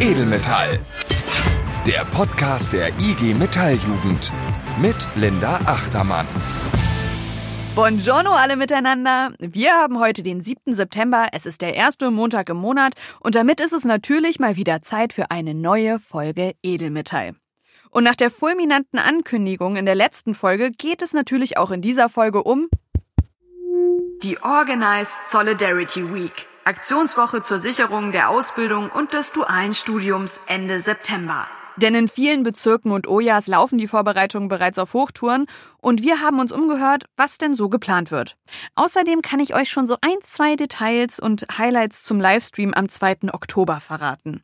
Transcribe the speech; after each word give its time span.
Edelmetall. 0.00 0.80
Der 1.86 2.04
Podcast 2.06 2.72
der 2.72 2.88
IG 2.98 3.32
Metalljugend 3.32 4.32
mit 4.82 4.96
Linda 5.14 5.60
Achtermann. 5.66 6.26
Buongiorno 7.76 8.32
alle 8.32 8.56
miteinander. 8.56 9.32
Wir 9.38 9.72
haben 9.72 10.00
heute 10.00 10.24
den 10.24 10.40
7. 10.40 10.74
September. 10.74 11.28
Es 11.32 11.46
ist 11.46 11.62
der 11.62 11.74
erste 11.74 12.10
Montag 12.10 12.48
im 12.48 12.56
Monat 12.56 12.94
und 13.20 13.36
damit 13.36 13.60
ist 13.60 13.72
es 13.72 13.84
natürlich 13.84 14.40
mal 14.40 14.56
wieder 14.56 14.82
Zeit 14.82 15.12
für 15.12 15.30
eine 15.30 15.54
neue 15.54 16.00
Folge 16.00 16.54
Edelmetall. 16.64 17.36
Und 17.90 18.02
nach 18.02 18.16
der 18.16 18.32
fulminanten 18.32 18.98
Ankündigung 18.98 19.76
in 19.76 19.86
der 19.86 19.94
letzten 19.94 20.34
Folge 20.34 20.72
geht 20.72 21.02
es 21.02 21.12
natürlich 21.12 21.56
auch 21.56 21.70
in 21.70 21.82
dieser 21.82 22.08
Folge 22.08 22.42
um 22.42 22.68
die 24.24 24.38
Organize 24.42 25.12
Solidarity 25.22 26.12
Week. 26.12 26.48
Aktionswoche 26.66 27.42
zur 27.42 27.58
Sicherung 27.58 28.10
der 28.12 28.30
Ausbildung 28.30 28.90
und 28.90 29.12
des 29.12 29.32
dualen 29.32 29.74
Studiums 29.74 30.40
Ende 30.46 30.80
September. 30.80 31.46
Denn 31.76 31.94
in 31.94 32.08
vielen 32.08 32.42
Bezirken 32.42 32.90
und 32.90 33.06
Ojas 33.06 33.48
laufen 33.48 33.76
die 33.78 33.88
Vorbereitungen 33.88 34.48
bereits 34.48 34.78
auf 34.78 34.94
Hochtouren 34.94 35.46
und 35.78 36.02
wir 36.02 36.20
haben 36.20 36.38
uns 36.38 36.52
umgehört, 36.52 37.04
was 37.16 37.36
denn 37.36 37.54
so 37.54 37.68
geplant 37.68 38.10
wird. 38.10 38.36
Außerdem 38.76 39.20
kann 39.20 39.40
ich 39.40 39.54
euch 39.54 39.68
schon 39.68 39.86
so 39.86 39.96
ein, 40.00 40.16
zwei 40.22 40.56
Details 40.56 41.20
und 41.20 41.46
Highlights 41.58 42.02
zum 42.02 42.18
Livestream 42.18 42.72
am 42.72 42.88
2. 42.88 43.32
Oktober 43.32 43.80
verraten. 43.80 44.42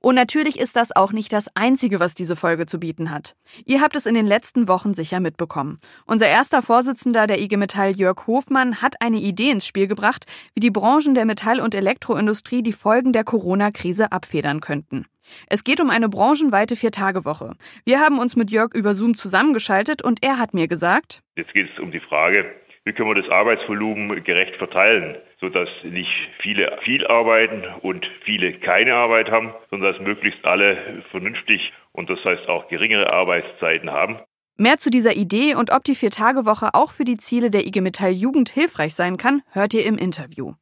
Und 0.00 0.14
natürlich 0.14 0.58
ist 0.58 0.76
das 0.76 0.94
auch 0.94 1.12
nicht 1.12 1.32
das 1.32 1.54
Einzige, 1.54 2.00
was 2.00 2.14
diese 2.14 2.36
Folge 2.36 2.66
zu 2.66 2.78
bieten 2.78 3.10
hat. 3.10 3.36
Ihr 3.64 3.80
habt 3.80 3.96
es 3.96 4.06
in 4.06 4.14
den 4.14 4.26
letzten 4.26 4.68
Wochen 4.68 4.94
sicher 4.94 5.20
mitbekommen. 5.20 5.80
Unser 6.06 6.28
erster 6.28 6.62
Vorsitzender 6.62 7.26
der 7.26 7.40
IG 7.40 7.56
Metall, 7.56 7.92
Jörg 7.92 8.26
Hofmann, 8.26 8.82
hat 8.82 8.96
eine 9.00 9.18
Idee 9.18 9.50
ins 9.50 9.66
Spiel 9.66 9.86
gebracht, 9.86 10.26
wie 10.54 10.60
die 10.60 10.70
Branchen 10.70 11.14
der 11.14 11.24
Metall- 11.24 11.60
und 11.60 11.74
Elektroindustrie 11.74 12.62
die 12.62 12.72
Folgen 12.72 13.12
der 13.12 13.24
Corona-Krise 13.24 14.12
abfedern 14.12 14.60
könnten. 14.60 15.06
Es 15.48 15.64
geht 15.64 15.80
um 15.80 15.90
eine 15.90 16.08
branchenweite 16.08 16.76
Vier-Tage-Woche. 16.76 17.54
Wir 17.84 18.00
haben 18.00 18.18
uns 18.18 18.36
mit 18.36 18.50
Jörg 18.50 18.74
über 18.74 18.94
Zoom 18.94 19.16
zusammengeschaltet 19.16 20.02
und 20.02 20.24
er 20.24 20.38
hat 20.38 20.54
mir 20.54 20.68
gesagt, 20.68 21.22
Jetzt 21.36 21.52
geht 21.52 21.68
es 21.72 21.82
um 21.82 21.90
die 21.90 22.00
Frage, 22.00 22.44
wie 22.84 22.92
können 22.92 23.08
wir 23.08 23.20
das 23.20 23.30
Arbeitsvolumen 23.30 24.22
gerecht 24.22 24.56
verteilen, 24.56 25.16
sodass 25.40 25.68
nicht 25.84 26.10
viele 26.40 26.78
viel 26.82 27.06
arbeiten 27.06 27.64
und 27.82 28.06
viele 28.24 28.58
keine 28.60 28.94
Arbeit 28.94 29.30
haben, 29.30 29.52
sondern 29.70 29.92
dass 29.92 30.02
möglichst 30.02 30.44
alle 30.44 31.02
vernünftig 31.10 31.72
und 31.92 32.08
das 32.08 32.22
heißt 32.24 32.48
auch 32.48 32.68
geringere 32.68 33.12
Arbeitszeiten 33.12 33.90
haben. 33.90 34.18
Mehr 34.58 34.78
zu 34.78 34.88
dieser 34.88 35.14
Idee 35.14 35.54
und 35.54 35.70
ob 35.72 35.84
die 35.84 35.94
Vier-Tage-Woche 35.94 36.70
auch 36.72 36.90
für 36.90 37.04
die 37.04 37.18
Ziele 37.18 37.50
der 37.50 37.66
IG 37.66 37.82
Metall 37.82 38.12
Jugend 38.12 38.48
hilfreich 38.48 38.94
sein 38.94 39.18
kann, 39.18 39.42
hört 39.52 39.74
ihr 39.74 39.84
im 39.84 39.98
Interview. 39.98 40.54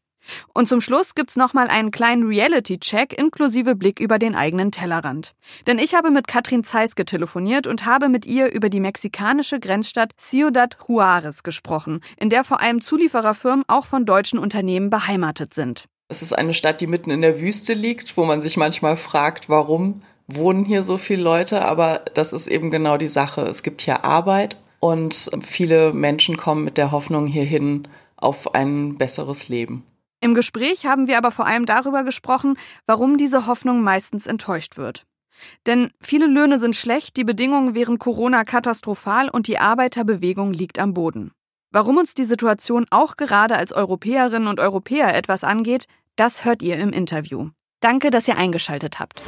Und 0.52 0.68
zum 0.68 0.80
Schluss 0.80 1.14
gibt's 1.14 1.36
nochmal 1.36 1.68
einen 1.68 1.90
kleinen 1.90 2.26
Reality-Check 2.26 3.12
inklusive 3.12 3.74
Blick 3.74 4.00
über 4.00 4.18
den 4.18 4.34
eigenen 4.34 4.72
Tellerrand. 4.72 5.32
Denn 5.66 5.78
ich 5.78 5.94
habe 5.94 6.10
mit 6.10 6.28
Katrin 6.28 6.64
Zeiss 6.64 6.94
getelefoniert 6.94 7.66
und 7.66 7.86
habe 7.86 8.08
mit 8.08 8.26
ihr 8.26 8.52
über 8.52 8.68
die 8.68 8.80
mexikanische 8.80 9.60
Grenzstadt 9.60 10.12
Ciudad 10.18 10.76
Juarez 10.88 11.42
gesprochen, 11.42 12.00
in 12.18 12.30
der 12.30 12.44
vor 12.44 12.60
allem 12.60 12.80
Zuliefererfirmen 12.80 13.64
auch 13.68 13.86
von 13.86 14.06
deutschen 14.06 14.38
Unternehmen 14.38 14.90
beheimatet 14.90 15.54
sind. 15.54 15.84
Es 16.08 16.22
ist 16.22 16.32
eine 16.32 16.54
Stadt, 16.54 16.80
die 16.80 16.86
mitten 16.86 17.10
in 17.10 17.22
der 17.22 17.40
Wüste 17.40 17.72
liegt, 17.72 18.16
wo 18.16 18.24
man 18.24 18.42
sich 18.42 18.56
manchmal 18.56 18.96
fragt, 18.96 19.48
warum 19.48 19.94
wohnen 20.26 20.64
hier 20.64 20.82
so 20.82 20.98
viele 20.98 21.22
Leute, 21.22 21.62
aber 21.62 22.02
das 22.14 22.32
ist 22.32 22.46
eben 22.46 22.70
genau 22.70 22.96
die 22.96 23.08
Sache. 23.08 23.42
Es 23.42 23.62
gibt 23.62 23.82
hier 23.82 24.04
Arbeit 24.04 24.58
und 24.80 25.30
viele 25.42 25.92
Menschen 25.92 26.36
kommen 26.36 26.64
mit 26.64 26.76
der 26.76 26.92
Hoffnung 26.92 27.26
hierhin 27.26 27.88
auf 28.16 28.54
ein 28.54 28.96
besseres 28.96 29.48
Leben. 29.48 29.84
Im 30.24 30.32
Gespräch 30.32 30.86
haben 30.86 31.06
wir 31.06 31.18
aber 31.18 31.30
vor 31.30 31.46
allem 31.46 31.66
darüber 31.66 32.02
gesprochen, 32.02 32.56
warum 32.86 33.18
diese 33.18 33.46
Hoffnung 33.46 33.82
meistens 33.82 34.26
enttäuscht 34.26 34.78
wird. 34.78 35.04
Denn 35.66 35.90
viele 36.00 36.24
Löhne 36.26 36.58
sind 36.58 36.74
schlecht, 36.74 37.18
die 37.18 37.24
Bedingungen 37.24 37.74
während 37.74 38.00
Corona 38.00 38.44
katastrophal 38.44 39.28
und 39.28 39.48
die 39.48 39.58
Arbeiterbewegung 39.58 40.54
liegt 40.54 40.78
am 40.78 40.94
Boden. 40.94 41.32
Warum 41.72 41.98
uns 41.98 42.14
die 42.14 42.24
Situation 42.24 42.86
auch 42.88 43.18
gerade 43.18 43.56
als 43.56 43.74
Europäerinnen 43.74 44.48
und 44.48 44.60
Europäer 44.60 45.14
etwas 45.14 45.44
angeht, 45.44 45.88
das 46.16 46.46
hört 46.46 46.62
ihr 46.62 46.78
im 46.78 46.94
Interview. 46.94 47.50
Danke, 47.80 48.10
dass 48.10 48.26
ihr 48.26 48.38
eingeschaltet 48.38 49.00
habt. 49.00 49.22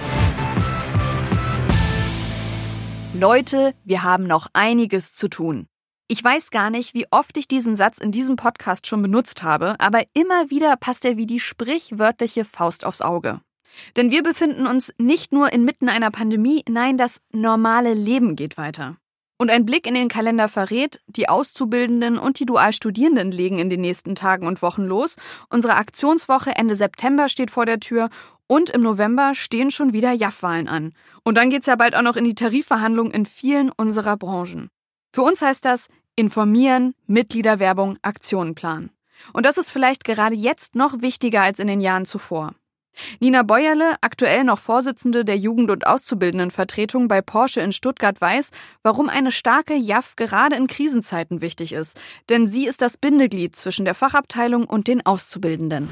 Leute, 3.13 3.75
wir 3.85 4.03
haben 4.03 4.27
noch 4.27 4.47
einiges 4.55 5.13
zu 5.13 5.29
tun. 5.29 5.67
Ich 6.09 6.23
weiß 6.23 6.51
gar 6.51 6.71
nicht, 6.71 6.95
wie 6.95 7.07
oft 7.11 7.37
ich 7.37 7.49
diesen 7.49 7.75
Satz 7.75 7.99
in 7.99 8.13
diesem 8.13 8.37
Podcast 8.37 8.87
schon 8.87 9.03
benutzt 9.03 9.43
habe, 9.43 9.75
aber 9.81 10.05
immer 10.15 10.51
wieder 10.51 10.77
passt 10.77 11.05
er 11.05 11.17
wie 11.17 11.27
die 11.27 11.41
sprichwörtliche 11.41 12.45
Faust 12.45 12.85
aufs 12.85 13.03
Auge. 13.03 13.41
Denn 13.97 14.13
wir 14.13 14.23
befinden 14.23 14.69
uns 14.69 14.95
nicht 14.99 15.33
nur 15.33 15.53
inmitten 15.53 15.89
einer 15.89 16.13
Pandemie, 16.13 16.63
nein, 16.69 16.97
das 16.97 17.19
normale 17.33 17.93
Leben 17.93 18.37
geht 18.37 18.57
weiter. 18.57 18.99
Und 19.37 19.51
ein 19.51 19.67
Blick 19.67 19.85
in 19.85 19.95
den 19.95 20.09
Kalender 20.09 20.49
verrät, 20.49 21.01
die 21.09 21.29
Auszubildenden 21.29 22.19
und 22.19 22.39
die 22.39 22.47
Dualstudierenden 22.47 23.33
legen 23.33 23.59
in 23.59 23.69
den 23.69 23.81
nächsten 23.81 24.15
Tagen 24.15 24.47
und 24.47 24.63
Wochen 24.63 24.85
los. 24.85 25.17
Unsere 25.51 25.75
Aktionswoche 25.75 26.53
Ende 26.55 26.77
September 26.77 27.29
steht 27.29 27.51
vor 27.51 27.67
der 27.67 27.81
Tür 27.81 28.11
und 28.47 28.71
im 28.71 28.83
November 28.83 29.35
stehen 29.35 29.73
schon 29.73 29.93
wieder 29.93 30.13
JAF-Wahlen 30.13 30.69
an. 30.69 30.93
Und 31.25 31.37
dann 31.37 31.51
geht's 31.51 31.67
ja 31.67 31.75
bald 31.75 31.97
auch 31.97 32.03
noch 32.03 32.17
in 32.17 32.25
die 32.25 32.37
Tarifverhandlungen 32.37 33.13
in 33.13 33.27
vielen 33.27 33.71
unserer 33.77 34.17
Branchen. 34.17 34.71
Für 35.17 35.23
uns 35.23 35.41
heißt 35.41 35.65
das 35.65 35.89
informieren, 36.15 36.95
Mitgliederwerbung, 37.07 37.97
Aktionen 38.03 38.55
planen. 38.55 38.91
Und 39.33 39.47
das 39.47 39.57
ist 39.57 39.71
vielleicht 39.71 40.05
gerade 40.05 40.35
jetzt 40.35 40.75
noch 40.75 41.01
wichtiger 41.01 41.41
als 41.41 41.59
in 41.59 41.69
den 41.69 41.81
Jahren 41.81 42.05
zuvor. 42.05 42.53
Nina 43.19 43.43
Bäuerle, 43.43 43.95
aktuell 44.03 44.45
noch 44.45 44.59
Vorsitzende 44.59 45.25
der 45.25 45.39
Jugend- 45.39 45.71
und 45.71 45.87
Auszubildendenvertretung 45.87 47.09
bei 47.09 47.23
Porsche 47.23 47.63
in 47.63 47.73
Stuttgart, 47.73 48.21
weiß, 48.21 48.51
warum 48.83 49.09
eine 49.09 49.33
starke 49.33 49.75
JAF 49.75 50.17
gerade 50.17 50.55
in 50.55 50.67
Krisenzeiten 50.67 51.41
wichtig 51.41 51.73
ist. 51.73 51.99
Denn 52.29 52.47
sie 52.47 52.67
ist 52.67 52.83
das 52.83 52.99
Bindeglied 52.99 53.57
zwischen 53.57 53.87
der 53.87 53.95
Fachabteilung 53.95 54.65
und 54.65 54.87
den 54.87 55.07
Auszubildenden. 55.07 55.89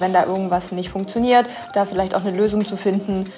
Wenn 0.00 0.12
da 0.12 0.26
irgendwas 0.26 0.70
nicht 0.70 0.90
funktioniert, 0.90 1.46
da 1.72 1.86
vielleicht 1.86 2.14
auch 2.14 2.26
eine 2.26 2.36
Lösung 2.36 2.66
zu 2.66 2.76
finden, 2.76 3.32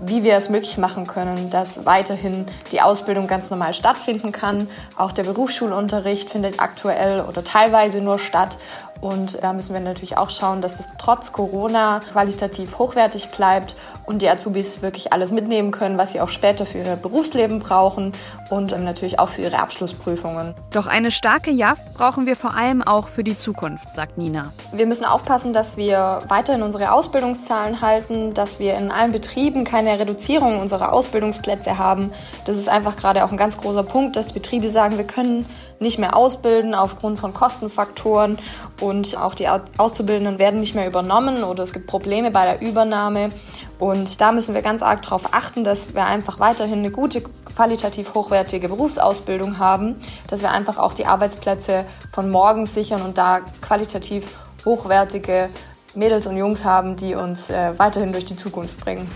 wie 0.00 0.22
wir 0.22 0.34
es 0.36 0.48
möglich 0.48 0.78
machen 0.78 1.06
können, 1.06 1.50
dass 1.50 1.86
weiterhin 1.86 2.46
die 2.72 2.82
Ausbildung 2.82 3.26
ganz 3.26 3.50
normal 3.50 3.74
stattfinden 3.74 4.32
kann. 4.32 4.68
Auch 4.96 5.12
der 5.12 5.24
Berufsschulunterricht 5.24 6.30
findet 6.30 6.60
aktuell 6.60 7.20
oder 7.20 7.42
teilweise 7.44 8.00
nur 8.00 8.18
statt. 8.18 8.58
Und 9.00 9.42
da 9.42 9.52
müssen 9.52 9.74
wir 9.74 9.80
natürlich 9.80 10.16
auch 10.16 10.30
schauen, 10.30 10.62
dass 10.62 10.76
das 10.76 10.88
trotz 10.98 11.32
Corona 11.32 12.00
qualitativ 12.12 12.78
hochwertig 12.78 13.28
bleibt 13.28 13.76
und 14.06 14.22
die 14.22 14.28
Azubis 14.28 14.80
wirklich 14.82 15.12
alles 15.12 15.32
mitnehmen 15.32 15.70
können, 15.70 15.98
was 15.98 16.12
sie 16.12 16.20
auch 16.20 16.28
später 16.28 16.64
für 16.64 16.78
ihr 16.78 16.96
Berufsleben 16.96 17.58
brauchen 17.58 18.12
und 18.50 18.70
natürlich 18.82 19.18
auch 19.18 19.28
für 19.28 19.42
ihre 19.42 19.58
Abschlussprüfungen. 19.58 20.54
Doch 20.72 20.86
eine 20.86 21.10
starke 21.10 21.50
JAF 21.50 21.78
brauchen 21.94 22.26
wir 22.26 22.36
vor 22.36 22.54
allem 22.56 22.82
auch 22.82 23.08
für 23.08 23.24
die 23.24 23.36
Zukunft, 23.36 23.94
sagt 23.94 24.16
Nina. 24.16 24.52
Wir 24.72 24.86
müssen 24.86 25.04
aufpassen, 25.04 25.52
dass 25.52 25.76
wir 25.76 26.20
weiterhin 26.28 26.62
unsere 26.62 26.92
Ausbildungszahlen 26.92 27.80
halten, 27.82 28.32
dass 28.32 28.58
wir 28.58 28.76
in 28.76 28.90
allen 28.90 29.12
Betrieben 29.12 29.64
keine 29.64 29.75
Reduzierung 29.84 30.58
unserer 30.60 30.92
Ausbildungsplätze 30.92 31.78
haben. 31.78 32.12
Das 32.46 32.56
ist 32.56 32.68
einfach 32.68 32.96
gerade 32.96 33.24
auch 33.24 33.30
ein 33.30 33.36
ganz 33.36 33.58
großer 33.58 33.82
Punkt, 33.82 34.16
dass 34.16 34.32
Betriebe 34.32 34.70
sagen, 34.70 34.96
wir 34.96 35.06
können 35.06 35.46
nicht 35.78 35.98
mehr 35.98 36.16
ausbilden 36.16 36.74
aufgrund 36.74 37.18
von 37.18 37.34
Kostenfaktoren 37.34 38.38
und 38.80 39.16
auch 39.18 39.34
die 39.34 39.48
Auszubildenden 39.48 40.38
werden 40.38 40.60
nicht 40.60 40.74
mehr 40.74 40.86
übernommen 40.86 41.44
oder 41.44 41.62
es 41.62 41.72
gibt 41.72 41.86
Probleme 41.86 42.30
bei 42.30 42.44
der 42.44 42.66
Übernahme. 42.66 43.30
Und 43.78 44.20
da 44.20 44.32
müssen 44.32 44.54
wir 44.54 44.62
ganz 44.62 44.82
arg 44.82 45.02
darauf 45.02 45.34
achten, 45.34 45.64
dass 45.64 45.94
wir 45.94 46.06
einfach 46.06 46.40
weiterhin 46.40 46.78
eine 46.78 46.90
gute, 46.90 47.22
qualitativ 47.54 48.14
hochwertige 48.14 48.68
Berufsausbildung 48.68 49.58
haben, 49.58 49.96
dass 50.28 50.40
wir 50.40 50.50
einfach 50.50 50.78
auch 50.78 50.94
die 50.94 51.06
Arbeitsplätze 51.06 51.84
von 52.12 52.30
morgen 52.30 52.66
sichern 52.66 53.02
und 53.02 53.18
da 53.18 53.40
qualitativ 53.60 54.36
hochwertige 54.64 55.50
Mädels 55.94 56.26
und 56.26 56.36
Jungs 56.36 56.64
haben, 56.64 56.96
die 56.96 57.14
uns 57.14 57.50
äh, 57.50 57.72
weiterhin 57.78 58.12
durch 58.12 58.26
die 58.26 58.36
Zukunft 58.36 58.78
bringen. 58.80 59.08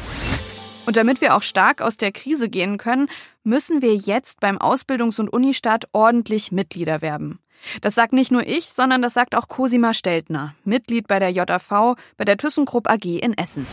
Und 0.91 0.97
damit 0.97 1.21
wir 1.21 1.37
auch 1.37 1.43
stark 1.43 1.83
aus 1.83 1.99
der 1.99 2.11
Krise 2.11 2.49
gehen 2.49 2.77
können, 2.77 3.09
müssen 3.45 3.81
wir 3.81 3.95
jetzt 3.95 4.41
beim 4.41 4.59
Ausbildungs- 4.59 5.21
und 5.21 5.29
Unistart 5.33 5.85
ordentlich 5.93 6.51
Mitglieder 6.51 7.01
werben. 7.01 7.39
Das 7.81 7.95
sagt 7.95 8.13
nicht 8.13 8.33
nur 8.33 8.45
ich, 8.45 8.71
sondern 8.71 9.01
das 9.01 9.15
sagt 9.15 9.37
auch 9.37 9.47
Cosima 9.47 9.95
Steltner, 9.95 10.57
Mitglied 10.65 11.07
bei 11.07 11.21
der 11.21 11.31
JAV, 11.31 11.95
bei 12.17 12.25
der 12.25 12.37
ThyssenKrupp 12.37 12.91
AG 12.91 13.05
in 13.05 13.39
Essen. 13.39 13.69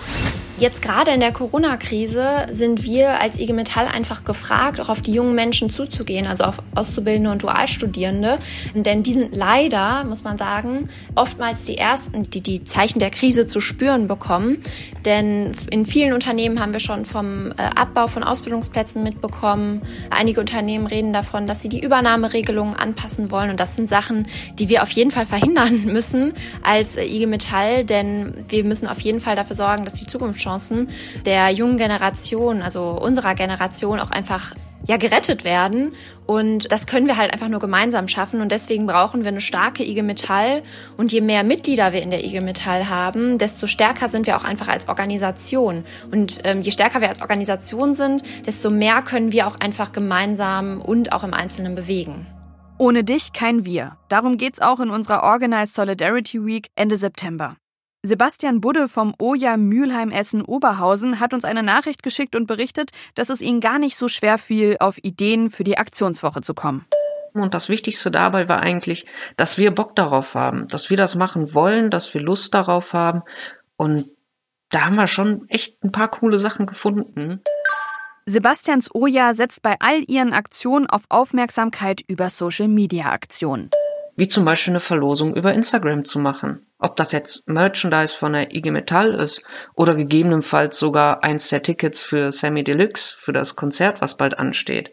Jetzt 0.59 0.81
gerade 0.81 1.11
in 1.11 1.19
der 1.19 1.31
Corona-Krise 1.31 2.47
sind 2.49 2.81
wir 2.81 3.19
als 3.19 3.37
IG 3.37 3.53
Metall 3.53 3.85
einfach 3.85 4.25
gefragt, 4.25 4.79
auch 4.79 4.89
auf 4.89 5.01
die 5.01 5.13
jungen 5.13 5.35
Menschen 5.35 5.69
zuzugehen, 5.69 6.25
also 6.25 6.45
auf 6.45 6.63
Auszubildende 6.73 7.29
und 7.29 7.43
Dualstudierende. 7.43 8.39
Denn 8.73 9.03
die 9.03 9.13
sind 9.13 9.35
leider, 9.35 10.03
muss 10.03 10.23
man 10.23 10.39
sagen, 10.39 10.89
oftmals 11.13 11.65
die 11.65 11.77
ersten, 11.77 12.23
die 12.31 12.41
die 12.41 12.63
Zeichen 12.63 12.97
der 12.97 13.11
Krise 13.11 13.45
zu 13.45 13.61
spüren 13.61 14.07
bekommen. 14.07 14.63
Denn 15.05 15.51
in 15.69 15.85
vielen 15.85 16.13
Unternehmen 16.13 16.59
haben 16.59 16.73
wir 16.73 16.79
schon 16.79 17.05
vom 17.05 17.51
äh, 17.51 17.61
Abbau 17.75 18.07
von 18.07 18.23
Ausbildungsplätzen 18.23 19.03
mitbekommen. 19.03 19.83
Einige 20.09 20.39
Unternehmen 20.39 20.87
reden 20.87 21.13
davon, 21.13 21.45
dass 21.45 21.61
sie 21.61 21.69
die 21.69 21.83
Übernahmeregelungen 21.83 22.75
anpassen 22.75 23.29
wollen. 23.29 23.51
Und 23.51 23.59
das 23.59 23.75
sind 23.75 23.89
Sachen, 23.89 24.25
die 24.57 24.69
wir 24.69 24.81
auf 24.81 24.89
jeden 24.89 25.11
Fall 25.11 25.27
verhindern 25.27 25.83
müssen 25.85 26.33
als 26.63 26.97
IG 26.97 27.27
Metall, 27.27 27.85
denn 27.85 28.33
wir 28.49 28.63
müssen 28.63 28.87
auf 28.87 29.01
jeden 29.01 29.19
Fall 29.19 29.35
dafür 29.35 29.55
sorgen, 29.55 29.85
dass 29.85 29.93
die 29.93 30.07
Zukunft 30.07 30.46
Karrierechancen 30.47 30.89
der 31.25 31.49
jungen 31.49 31.77
Generation, 31.77 32.61
also 32.61 32.91
unserer 32.91 33.35
Generation 33.35 33.99
auch 33.99 34.11
einfach 34.11 34.53
ja 34.85 34.95
gerettet 34.95 35.43
werden. 35.43 35.93
Und 36.25 36.71
das 36.71 36.87
können 36.87 37.07
wir 37.07 37.17
halt 37.17 37.33
einfach 37.33 37.49
nur 37.49 37.59
gemeinsam 37.59 38.07
schaffen. 38.07 38.39
Und 38.39 38.51
deswegen 38.51 38.85
brauchen 38.85 39.23
wir 39.23 39.29
eine 39.29 39.41
starke 39.41 39.83
IG 39.83 40.01
Metall. 40.01 40.63
Und 40.95 41.11
je 41.11 41.19
mehr 41.19 41.43
Mitglieder 41.43 41.91
wir 41.91 42.01
in 42.01 42.11
der 42.11 42.23
IG 42.23 42.39
Metall 42.39 42.87
haben, 42.87 43.37
desto 43.37 43.67
stärker 43.67 44.07
sind 44.07 44.27
wir 44.27 44.37
auch 44.37 44.45
einfach 44.45 44.69
als 44.69 44.87
Organisation. 44.87 45.83
Und 46.11 46.39
ähm, 46.45 46.61
je 46.61 46.71
stärker 46.71 47.01
wir 47.01 47.09
als 47.09 47.21
Organisation 47.21 47.95
sind, 47.95 48.23
desto 48.45 48.69
mehr 48.69 49.01
können 49.01 49.33
wir 49.33 49.47
auch 49.47 49.59
einfach 49.59 49.91
gemeinsam 49.91 50.81
und 50.81 51.11
auch 51.11 51.23
im 51.23 51.33
Einzelnen 51.33 51.75
bewegen. 51.75 52.27
Ohne 52.77 53.03
dich 53.03 53.33
kein 53.33 53.65
Wir. 53.65 53.97
Darum 54.07 54.37
geht's 54.37 54.61
auch 54.61 54.79
in 54.79 54.91
unserer 54.91 55.23
Organized 55.23 55.73
Solidarity 55.73 56.45
Week 56.45 56.67
Ende 56.75 56.97
September. 56.97 57.57
Sebastian 58.07 58.61
Budde 58.61 58.87
vom 58.87 59.13
Oja 59.19 59.57
Mülheim 59.57 60.11
Essen 60.11 60.41
Oberhausen 60.41 61.19
hat 61.19 61.33
uns 61.33 61.43
eine 61.43 61.61
Nachricht 61.61 62.03
geschickt 62.03 62.37
und 62.37 62.47
berichtet, 62.47 62.91
dass 63.15 63.29
es 63.29 63.41
ihnen 63.41 63.59
gar 63.59 63.79
nicht 63.79 63.97
so 63.97 64.07
schwer 64.07 64.37
fiel, 64.37 64.77
auf 64.79 64.97
Ideen 65.03 65.49
für 65.49 65.65
die 65.65 65.77
Aktionswoche 65.77 66.39
zu 66.39 66.53
kommen. 66.53 66.85
Und 67.33 67.53
das 67.53 67.67
Wichtigste 67.67 68.09
dabei 68.09 68.47
war 68.47 68.61
eigentlich, 68.61 69.05
dass 69.35 69.57
wir 69.57 69.75
Bock 69.75 69.93
darauf 69.93 70.35
haben, 70.35 70.69
dass 70.69 70.89
wir 70.89 70.95
das 70.95 71.15
machen 71.15 71.53
wollen, 71.53 71.91
dass 71.91 72.13
wir 72.13 72.21
Lust 72.21 72.53
darauf 72.53 72.93
haben. 72.93 73.23
Und 73.75 74.09
da 74.69 74.85
haben 74.85 74.95
wir 74.95 75.07
schon 75.07 75.47
echt 75.49 75.83
ein 75.83 75.91
paar 75.91 76.09
coole 76.09 76.39
Sachen 76.39 76.65
gefunden. 76.65 77.41
Sebastians 78.25 78.89
Oja 78.95 79.33
setzt 79.33 79.63
bei 79.63 79.75
all 79.81 80.01
ihren 80.07 80.31
Aktionen 80.31 80.87
auf 80.89 81.03
Aufmerksamkeit 81.09 82.03
über 82.07 82.29
Social-Media-Aktionen. 82.29 83.69
Wie 84.15 84.29
zum 84.29 84.45
Beispiel 84.45 84.71
eine 84.71 84.79
Verlosung 84.79 85.35
über 85.35 85.53
Instagram 85.53 86.05
zu 86.05 86.19
machen. 86.19 86.66
Ob 86.79 86.95
das 86.95 87.11
jetzt 87.11 87.47
Merchandise 87.47 88.15
von 88.15 88.33
der 88.33 88.53
IG 88.55 88.69
Metall 88.69 89.15
ist 89.15 89.41
oder 89.73 89.95
gegebenenfalls 89.95 90.77
sogar 90.77 91.23
eins 91.23 91.49
der 91.49 91.63
Tickets 91.63 92.03
für 92.03 92.31
Sammy 92.31 92.63
Deluxe, 92.63 93.15
für 93.17 93.33
das 93.33 93.55
Konzert, 93.55 93.99
was 93.99 94.15
bald 94.15 94.37
ansteht, 94.37 94.91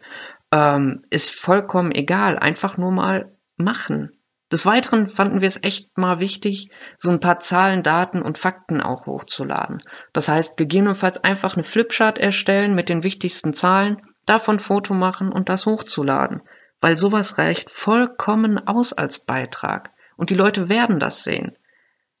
ähm, 0.51 1.05
ist 1.11 1.29
vollkommen 1.29 1.91
egal. 1.91 2.39
Einfach 2.39 2.77
nur 2.77 2.91
mal 2.91 3.37
machen. 3.57 4.19
Des 4.51 4.65
Weiteren 4.65 5.09
fanden 5.09 5.41
wir 5.41 5.47
es 5.47 5.63
echt 5.63 5.97
mal 5.97 6.19
wichtig, 6.19 6.71
so 6.97 7.09
ein 7.09 7.19
paar 7.19 7.39
Zahlen, 7.39 7.83
Daten 7.83 8.21
und 8.21 8.37
Fakten 8.37 8.81
auch 8.81 9.05
hochzuladen. 9.05 9.81
Das 10.13 10.27
heißt, 10.27 10.57
gegebenenfalls 10.57 11.23
einfach 11.23 11.55
eine 11.55 11.63
Flipchart 11.63 12.17
erstellen 12.17 12.73
mit 12.73 12.89
den 12.89 13.03
wichtigsten 13.03 13.53
Zahlen, 13.53 14.01
davon 14.25 14.59
Foto 14.59 14.93
machen 14.93 15.31
und 15.31 15.49
das 15.49 15.65
hochzuladen. 15.65 16.41
Weil 16.81 16.97
sowas 16.97 17.37
reicht 17.37 17.69
vollkommen 17.69 18.67
aus 18.67 18.93
als 18.93 19.25
Beitrag. 19.25 19.91
Und 20.15 20.29
die 20.29 20.35
Leute 20.35 20.69
werden 20.69 20.99
das 20.99 21.23
sehen. 21.23 21.57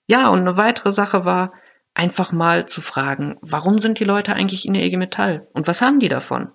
Ja, 0.07 0.29
und 0.29 0.39
eine 0.39 0.57
weitere 0.57 0.91
Sache 0.91 1.25
war, 1.25 1.53
einfach 1.93 2.31
mal 2.31 2.67
zu 2.67 2.81
fragen, 2.81 3.37
warum 3.41 3.79
sind 3.79 3.99
die 3.99 4.03
Leute 4.03 4.33
eigentlich 4.33 4.65
in 4.65 4.73
der 4.73 4.83
IG 4.83 4.97
Metall? 4.97 5.47
Und 5.53 5.67
was 5.67 5.81
haben 5.81 5.99
die 5.99 6.09
davon? 6.09 6.51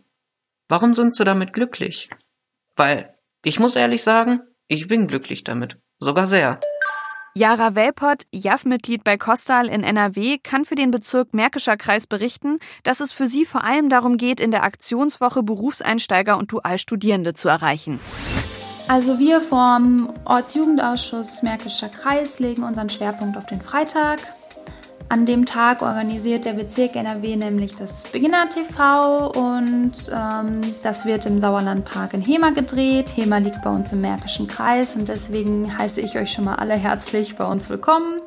Warum 0.68 0.94
sind 0.94 1.14
sie 1.14 1.24
damit 1.24 1.52
glücklich? 1.52 2.10
Weil, 2.76 3.14
ich 3.42 3.58
muss 3.58 3.74
ehrlich 3.74 4.02
sagen, 4.04 4.40
ich 4.68 4.86
bin 4.86 5.08
glücklich 5.08 5.42
damit. 5.42 5.78
Sogar 5.98 6.26
sehr. 6.26 6.60
Jara 7.34 7.74
Welpott, 7.74 8.24
JAF-Mitglied 8.32 9.04
bei 9.04 9.16
Kostal 9.16 9.68
in 9.68 9.84
NRW, 9.84 10.38
kann 10.38 10.64
für 10.64 10.74
den 10.74 10.90
Bezirk 10.90 11.32
Märkischer 11.32 11.76
Kreis 11.76 12.06
berichten, 12.06 12.58
dass 12.82 13.00
es 13.00 13.12
für 13.12 13.28
sie 13.28 13.44
vor 13.44 13.64
allem 13.64 13.88
darum 13.88 14.16
geht, 14.16 14.40
in 14.40 14.50
der 14.50 14.64
Aktionswoche 14.64 15.42
Berufseinsteiger 15.42 16.36
und 16.38 16.52
Dualstudierende 16.52 17.34
zu 17.34 17.48
erreichen. 17.48 18.00
Also 18.90 19.20
wir 19.20 19.40
vom 19.40 20.12
Ortsjugendausschuss 20.24 21.44
Märkischer 21.44 21.88
Kreis 21.88 22.40
legen 22.40 22.64
unseren 22.64 22.88
Schwerpunkt 22.88 23.36
auf 23.36 23.46
den 23.46 23.60
Freitag. 23.60 24.18
An 25.08 25.26
dem 25.26 25.46
Tag 25.46 25.82
organisiert 25.82 26.44
der 26.44 26.54
Bezirk 26.54 26.96
NRW 26.96 27.36
nämlich 27.36 27.76
das 27.76 28.02
Beginner 28.02 28.48
TV 28.48 29.28
und 29.28 29.92
ähm, 30.12 30.74
das 30.82 31.06
wird 31.06 31.24
im 31.26 31.38
Sauerlandpark 31.38 32.14
in 32.14 32.22
Hema 32.22 32.50
gedreht. 32.50 33.16
Hema 33.16 33.38
liegt 33.38 33.62
bei 33.62 33.70
uns 33.70 33.92
im 33.92 34.00
Märkischen 34.00 34.48
Kreis 34.48 34.96
und 34.96 35.06
deswegen 35.06 35.78
heiße 35.78 36.00
ich 36.00 36.18
euch 36.18 36.32
schon 36.32 36.46
mal 36.46 36.56
alle 36.56 36.74
herzlich 36.74 37.36
bei 37.36 37.44
uns 37.44 37.70
willkommen. 37.70 38.20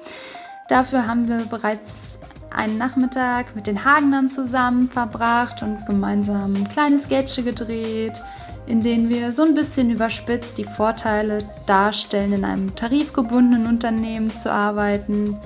Dafür 0.69 1.07
haben 1.07 1.27
wir 1.27 1.39
bereits 1.39 2.21
einen 2.56 2.77
Nachmittag 2.77 3.54
mit 3.54 3.68
den 3.68 3.83
Hagenern 3.83 4.30
zusammen 4.30 4.89
verbracht 4.89 5.62
und 5.62 5.86
gemeinsam 5.88 6.69
kleine 6.69 6.98
Sketche 6.98 7.44
gedreht 7.44 8.24
in 8.65 8.81
denen 8.81 9.10
wir 9.10 9.31
so 9.31 9.44
ein 9.44 9.54
bisschen 9.54 9.89
überspitzt 9.89 10.57
die 10.57 10.63
Vorteile 10.63 11.39
darstellen, 11.65 12.33
in 12.33 12.45
einem 12.45 12.75
tarifgebundenen 12.75 13.68
Unternehmen 13.68 14.31
zu 14.31 14.51
arbeiten. 14.51 15.38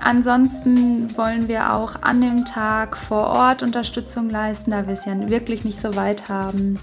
Ansonsten 0.00 1.16
wollen 1.16 1.48
wir 1.48 1.72
auch 1.74 2.02
an 2.02 2.20
dem 2.20 2.44
Tag 2.44 2.96
vor 2.96 3.28
Ort 3.28 3.62
Unterstützung 3.62 4.28
leisten, 4.30 4.72
da 4.72 4.86
wir 4.86 4.94
es 4.94 5.04
ja 5.04 5.30
wirklich 5.30 5.64
nicht 5.64 5.78
so 5.78 5.94
weit 5.94 6.28
haben. 6.28 6.78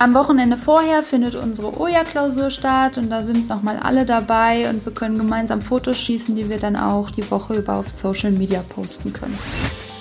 Am 0.00 0.14
Wochenende 0.14 0.56
vorher 0.56 1.02
findet 1.02 1.34
unsere 1.34 1.80
OJA-Klausur 1.80 2.50
statt 2.50 2.98
und 2.98 3.10
da 3.10 3.22
sind 3.22 3.48
nochmal 3.48 3.78
alle 3.82 4.06
dabei 4.06 4.70
und 4.70 4.84
wir 4.84 4.92
können 4.92 5.16
gemeinsam 5.16 5.60
Fotos 5.60 5.98
schießen, 6.00 6.36
die 6.36 6.48
wir 6.48 6.58
dann 6.58 6.76
auch 6.76 7.10
die 7.10 7.28
Woche 7.32 7.56
über 7.56 7.74
auf 7.74 7.90
Social 7.90 8.30
Media 8.30 8.62
posten 8.62 9.12
können. 9.12 9.36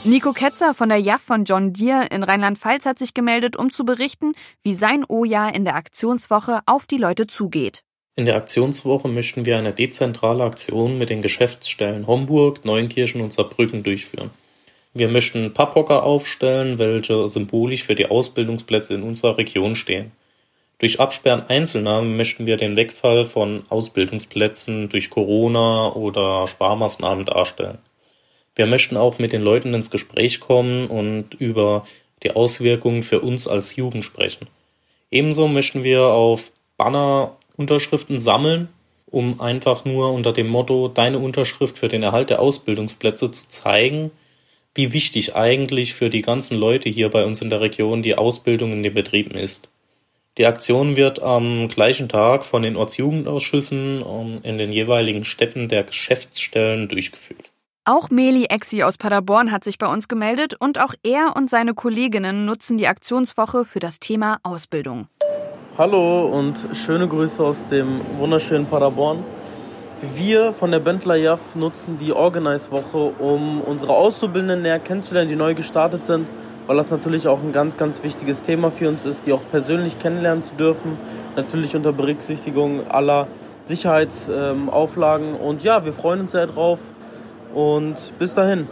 Nico 0.08 0.32
Ketzer 0.32 0.74
von 0.74 0.88
der 0.88 1.00
JAF 1.00 1.22
von 1.22 1.44
John 1.44 1.74
Deere 1.74 2.06
in 2.06 2.24
Rheinland-Pfalz 2.24 2.86
hat 2.86 2.98
sich 2.98 3.14
gemeldet, 3.14 3.58
um 3.58 3.74
zu 3.74 3.84
berichten, 3.84 4.36
wie 4.64 4.74
sein 4.74 5.04
O-Jahr 5.06 5.54
in 5.54 5.66
der 5.66 5.76
Aktionswoche 5.76 6.62
auf 6.66 6.88
die 6.88 6.96
Leute 6.96 7.28
zugeht. 7.28 7.84
In 8.16 8.26
der 8.26 8.38
Aktionswoche 8.38 9.10
möchten 9.10 9.46
wir 9.46 9.58
eine 9.58 9.74
dezentrale 9.74 10.46
Aktion 10.46 10.98
mit 10.98 11.10
den 11.10 11.22
Geschäftsstellen 11.22 12.08
Homburg, 12.08 12.64
Neunkirchen 12.64 13.20
und 13.20 13.34
Saarbrücken 13.34 13.84
durchführen. 13.84 14.30
Wir 14.94 15.10
möchten 15.10 15.54
Papphocker 15.54 16.04
aufstellen, 16.04 16.80
welche 16.80 17.28
symbolisch 17.28 17.84
für 17.84 17.96
die 17.96 18.06
Ausbildungsplätze 18.06 18.94
in 18.94 19.04
unserer 19.04 19.38
Region 19.38 19.76
stehen. 19.76 20.14
Durch 20.80 21.02
Absperren 21.02 21.42
Einzelnahmen 21.50 22.16
möchten 22.16 22.46
wir 22.46 22.56
den 22.56 22.78
Wegfall 22.78 23.26
von 23.26 23.66
Ausbildungsplätzen 23.68 24.88
durch 24.88 25.10
Corona 25.10 25.92
oder 25.92 26.48
Sparmaßnahmen 26.48 27.26
darstellen. 27.26 27.80
Wir 28.58 28.66
möchten 28.66 28.98
auch 28.98 29.20
mit 29.20 29.34
den 29.34 29.44
Leuten 29.44 29.76
ins 29.76 29.92
Gespräch 29.92 30.40
kommen 30.40 30.88
und 30.88 31.36
über 31.36 31.86
die 32.24 32.32
Auswirkungen 32.32 33.04
für 33.04 33.20
uns 33.20 33.48
als 33.48 33.76
Jugend 33.76 34.04
sprechen. 34.04 34.48
Ebenso 35.12 35.48
möchten 35.48 35.84
wir 35.84 36.06
auf 36.06 36.52
Banner 36.76 37.38
Unterschriften 37.56 38.18
sammeln, 38.18 38.68
um 39.06 39.40
einfach 39.42 39.86
nur 39.86 40.12
unter 40.12 40.34
dem 40.34 40.48
Motto 40.48 40.88
Deine 40.88 41.20
Unterschrift 41.20 41.78
für 41.78 41.88
den 41.88 42.02
Erhalt 42.02 42.32
der 42.32 42.40
Ausbildungsplätze 42.40 43.32
zu 43.32 43.48
zeigen, 43.48 44.10
wie 44.74 44.92
wichtig 44.92 45.36
eigentlich 45.36 45.94
für 45.94 46.10
die 46.10 46.24
ganzen 46.24 46.58
Leute 46.58 46.90
hier 46.90 47.10
bei 47.10 47.26
uns 47.26 47.44
in 47.44 47.52
der 47.52 47.62
Region 47.62 48.02
die 48.02 48.16
Ausbildung 48.16 48.74
in 48.74 48.82
den 48.82 48.96
Betrieben 48.96 49.36
ist. 49.36 49.70
Die 50.40 50.48
Aktion 50.48 50.96
wird 50.96 51.22
am 51.22 51.68
gleichen 51.68 52.10
Tag 52.10 52.44
von 52.44 52.64
den 52.64 52.76
Ortsjugendausschüssen 52.76 54.04
ähm, 54.04 54.40
in 54.42 54.58
den 54.58 54.72
jeweiligen 54.72 55.26
Städten 55.26 55.68
der 55.68 55.84
Geschäftsstellen 55.84 56.88
durchgeführt. 56.88 57.52
Auch 57.90 58.10
Meli 58.10 58.48
Exi 58.50 58.84
aus 58.84 58.98
Paderborn 58.98 59.50
hat 59.50 59.64
sich 59.64 59.78
bei 59.78 59.88
uns 59.88 60.10
gemeldet 60.10 60.56
und 60.60 60.78
auch 60.78 60.94
er 61.04 61.38
und 61.38 61.50
seine 61.50 61.74
Kolleginnen 61.74 62.46
nutzen 62.46 62.78
die 62.78 62.86
Aktionswoche 62.86 63.64
für 63.64 63.80
das 63.80 64.02
Thema 64.02 64.40
Ausbildung. 64.44 65.08
Hallo 65.78 66.26
und 66.26 66.66
schöne 66.74 67.08
Grüße 67.08 67.42
aus 67.42 67.56
dem 67.72 68.02
wunderschönen 68.18 68.66
Paderborn. 68.66 69.24
Wir 70.16 70.52
von 70.52 70.72
der 70.72 70.80
Bentler 70.80 71.16
JAF 71.16 71.40
nutzen 71.56 71.98
die 71.98 72.12
Organize-Woche, 72.12 73.14
um 73.20 73.62
unsere 73.62 73.94
Auszubildenden 73.94 74.64
näher 74.64 74.80
kennenzulernen, 74.80 75.30
die 75.30 75.38
neu 75.38 75.56
gestartet 75.56 76.06
sind, 76.06 76.28
weil 76.66 76.76
das 76.76 76.90
natürlich 76.90 77.30
auch 77.30 77.42
ein 77.42 77.54
ganz, 77.54 77.78
ganz 77.78 78.04
wichtiges 78.04 78.42
Thema 78.42 78.70
für 78.70 78.90
uns 78.90 79.06
ist, 79.06 79.26
die 79.26 79.32
auch 79.32 79.44
persönlich 79.50 79.98
kennenlernen 79.98 80.44
zu 80.44 80.56
dürfen. 80.56 80.98
Natürlich 81.38 81.74
unter 81.74 81.94
Berücksichtigung 81.94 82.86
aller 82.92 83.30
Sicherheitsauflagen. 83.70 85.36
Und 85.36 85.64
ja, 85.64 85.86
wir 85.86 85.94
freuen 85.94 86.20
uns 86.20 86.32
sehr 86.32 86.48
drauf 86.48 86.80
und 87.54 87.96
bis 88.20 88.34
dahin. 88.34 88.68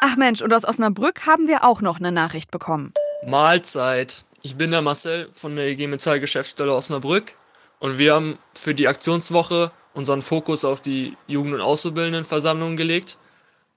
Ach 0.00 0.16
Mensch, 0.16 0.42
und 0.42 0.52
aus 0.52 0.64
Osnabrück 0.64 1.26
haben 1.26 1.46
wir 1.46 1.64
auch 1.64 1.80
noch 1.80 1.98
eine 1.98 2.12
Nachricht 2.12 2.50
bekommen. 2.50 2.92
Mahlzeit. 3.26 4.24
Ich 4.42 4.56
bin 4.56 4.72
der 4.72 4.82
Marcel 4.82 5.28
von 5.30 5.54
der 5.54 5.66
EG 5.68 5.86
Metall 5.86 6.18
Geschäftsstelle 6.18 6.74
Osnabrück 6.74 7.34
und 7.78 7.98
wir 7.98 8.14
haben 8.14 8.36
für 8.54 8.74
die 8.74 8.88
Aktionswoche 8.88 9.70
unseren 9.94 10.22
Fokus 10.22 10.64
auf 10.64 10.80
die 10.80 11.16
Jugend- 11.28 11.54
und 11.54 11.60
Auszubildendenversammlungen 11.60 12.76
gelegt, 12.76 13.18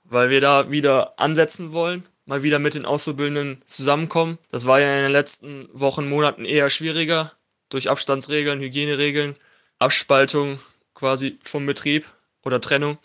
weil 0.03 0.29
wir 0.29 0.41
da 0.41 0.71
wieder 0.71 1.13
ansetzen 1.17 1.73
wollen, 1.73 2.03
mal 2.25 2.41
wieder 2.41 2.59
mit 2.59 2.73
den 2.73 2.85
Auszubildenden 2.85 3.59
zusammenkommen. 3.65 4.39
Das 4.49 4.65
war 4.65 4.79
ja 4.79 4.95
in 4.97 5.03
den 5.03 5.11
letzten 5.11 5.69
Wochen, 5.73 6.09
Monaten 6.09 6.45
eher 6.45 6.69
schwieriger 6.69 7.31
durch 7.69 7.89
Abstandsregeln, 7.89 8.59
Hygieneregeln, 8.59 9.35
Abspaltung 9.79 10.59
quasi 10.93 11.37
vom 11.43 11.65
Betrieb 11.65 12.05
oder 12.43 12.61
Trennung. 12.61 12.97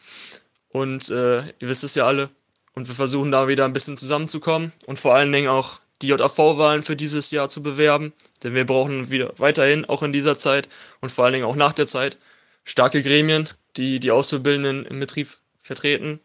Und 0.73 1.11
äh, 1.11 1.41
ihr 1.41 1.69
wisst 1.69 1.85
es 1.85 1.95
ja 1.95 2.07
alle. 2.07 2.29
Und 2.75 2.89
wir 2.89 2.95
versuchen 2.95 3.33
da 3.33 3.49
wieder 3.49 3.65
ein 3.65 3.73
bisschen 3.73 3.97
zusammenzukommen 3.97 4.73
und 4.87 4.99
vor 4.99 5.15
allen 5.15 5.33
Dingen 5.33 5.49
auch 5.49 5.81
die 6.03 6.09
JAV-Wahlen 6.09 6.83
für 6.83 6.97
dieses 6.97 7.31
Jahr 7.31 7.49
zu 7.49 7.63
bewerben. 7.63 8.13
Denn 8.43 8.55
wir 8.55 8.65
brauchen 8.65 9.11
wieder 9.11 9.33
weiterhin, 9.37 9.85
auch 9.85 10.03
in 10.03 10.13
dieser 10.13 10.39
Zeit 10.39 10.69
und 11.01 11.11
vor 11.11 11.25
allen 11.25 11.35
Dingen 11.35 11.47
auch 11.47 11.57
nach 11.57 11.73
der 11.73 11.87
Zeit, 11.87 12.19
starke 12.65 13.03
Gremien, 13.03 13.49
die 13.77 14.01
die 14.01 14.11
Auszubildenden 14.11 14.87
im 14.87 15.01
Betrieb 15.01 15.29
vertreten. 15.59 16.21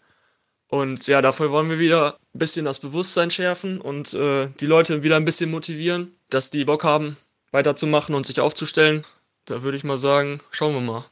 Und 0.67 1.05
ja, 1.07 1.21
dafür 1.21 1.51
wollen 1.51 1.69
wir 1.69 1.79
wieder 1.79 2.15
ein 2.33 2.39
bisschen 2.39 2.65
das 2.65 2.79
Bewusstsein 2.79 3.31
schärfen 3.31 3.79
und 3.79 4.13
äh, 4.13 4.49
die 4.59 4.65
Leute 4.65 5.03
wieder 5.03 5.15
ein 5.15 5.25
bisschen 5.25 5.51
motivieren, 5.51 6.15
dass 6.29 6.51
die 6.51 6.65
Bock 6.65 6.83
haben, 6.83 7.17
weiterzumachen 7.51 8.15
und 8.15 8.25
sich 8.25 8.39
aufzustellen. 8.39 9.03
Da 9.45 9.61
würde 9.63 9.77
ich 9.77 9.83
mal 9.83 9.97
sagen, 9.97 10.39
schauen 10.51 10.73
wir 10.73 10.81
mal. 10.81 11.05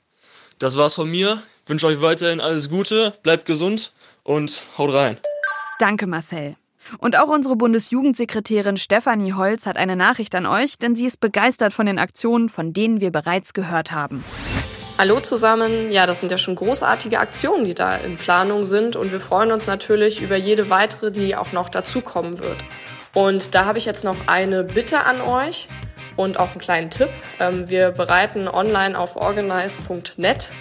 Das 0.64 0.78
war's 0.78 0.96
von 0.96 1.12
mir. 1.12 1.44
Ich 1.66 1.70
wünsche 1.70 1.88
euch 1.88 2.02
weiterhin 2.02 2.40
alles 2.40 2.70
Gute, 2.70 3.12
bleibt 3.22 3.46
gesund 3.46 3.92
und 4.24 4.64
haut 4.78 4.94
rein. 4.94 5.18
Danke, 5.78 6.08
Marcel. 6.08 6.56
Und 7.00 7.20
auch 7.20 7.28
unsere 7.28 7.58
Bundesjugendsekretärin 7.58 8.78
Stefanie 8.78 9.34
Holz 9.34 9.66
hat 9.66 9.76
eine 9.76 9.98
Nachricht 9.98 10.34
an 10.36 10.46
euch, 10.46 10.78
denn 10.78 10.96
sie 10.96 11.06
ist 11.06 11.20
begeistert 11.20 11.74
von 11.74 11.86
den 11.86 12.00
Aktionen, 12.00 12.48
von 12.48 12.72
denen 12.72 13.02
wir 13.02 13.12
bereits 13.12 13.52
gehört 13.52 13.92
haben. 13.92 14.24
Hallo 14.98 15.20
zusammen. 15.20 15.92
Ja, 15.92 16.06
das 16.06 16.22
sind 16.22 16.32
ja 16.32 16.38
schon 16.38 16.56
großartige 16.56 17.20
Aktionen, 17.20 17.66
die 17.66 17.74
da 17.74 17.98
in 17.98 18.16
Planung 18.16 18.64
sind 18.64 18.96
und 18.96 19.12
wir 19.12 19.20
freuen 19.20 19.52
uns 19.52 19.68
natürlich 19.68 20.22
über 20.22 20.38
jede 20.38 20.70
weitere, 20.70 21.12
die 21.12 21.36
auch 21.36 21.52
noch 21.52 21.68
dazukommen 21.68 22.40
wird. 22.40 22.64
Und 23.14 23.54
da 23.54 23.66
habe 23.66 23.80
ich 23.80 23.84
jetzt 23.84 24.06
noch 24.06 24.16
eine 24.28 24.64
Bitte 24.64 25.02
an 25.02 25.20
euch 25.20 25.68
und 26.16 26.40
auch 26.40 26.52
einen 26.52 26.60
kleinen 26.60 26.90
Tipp. 26.90 27.10
Ähm, 27.40 27.70
wir 27.70 27.92
bereiten 27.92 28.48
online 28.48 28.98
auf 28.98 29.16
organize.net 29.16 30.52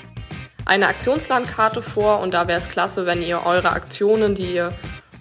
eine 0.65 0.87
Aktionslandkarte 0.89 1.83
vor 1.83 2.21
und 2.21 2.35
da 2.35 2.47
wäre 2.47 2.59
es 2.59 2.69
klasse, 2.69 3.07
wenn 3.07 3.23
ihr 3.23 3.45
eure 3.45 3.71
Aktionen, 3.71 4.35
die 4.35 4.55
ihr 4.55 4.73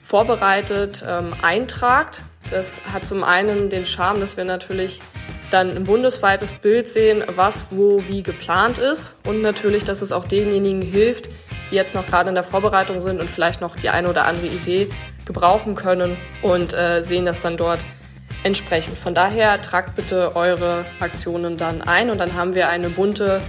vorbereitet, 0.04 1.04
ähm, 1.08 1.34
eintragt. 1.42 2.24
Das 2.50 2.82
hat 2.92 3.06
zum 3.06 3.24
einen 3.24 3.70
den 3.70 3.86
Charme, 3.86 4.20
dass 4.20 4.38
wir 4.38 4.46
natürlich 4.46 5.02
dann 5.52 5.76
ein 5.76 5.84
bundesweites 5.84 6.54
Bild 6.54 6.88
sehen, 6.88 7.24
was 7.36 7.68
wo 7.72 8.04
wie 8.08 8.24
geplant 8.24 8.78
ist 8.78 9.16
und 9.26 9.42
natürlich, 9.42 9.84
dass 9.84 10.02
es 10.02 10.12
auch 10.12 10.26
denjenigen 10.26 10.82
hilft, 10.82 11.28
die 11.72 11.76
jetzt 11.76 11.96
noch 11.96 12.06
gerade 12.06 12.30
in 12.30 12.36
der 12.36 12.44
Vorbereitung 12.44 13.02
sind 13.02 13.20
und 13.20 13.30
vielleicht 13.30 13.62
noch 13.62 13.76
die 13.76 13.90
eine 13.90 14.10
oder 14.10 14.26
andere 14.26 14.48
Idee 14.48 14.90
gebrauchen 15.26 15.76
können 15.76 16.18
und 16.42 16.74
äh, 16.74 17.02
sehen 17.02 17.26
das 17.26 17.40
dann 17.40 17.58
dort 17.58 17.86
entsprechend. 18.44 18.98
Von 18.98 19.14
daher 19.14 19.62
tragt 19.62 19.96
bitte 19.96 20.36
eure 20.36 20.86
Aktionen 21.00 21.58
dann 21.58 21.82
ein 21.82 22.10
und 22.10 22.18
dann 22.18 22.34
haben 22.34 22.56
wir 22.56 22.70
eine 22.70 22.90
bunte 22.90 23.42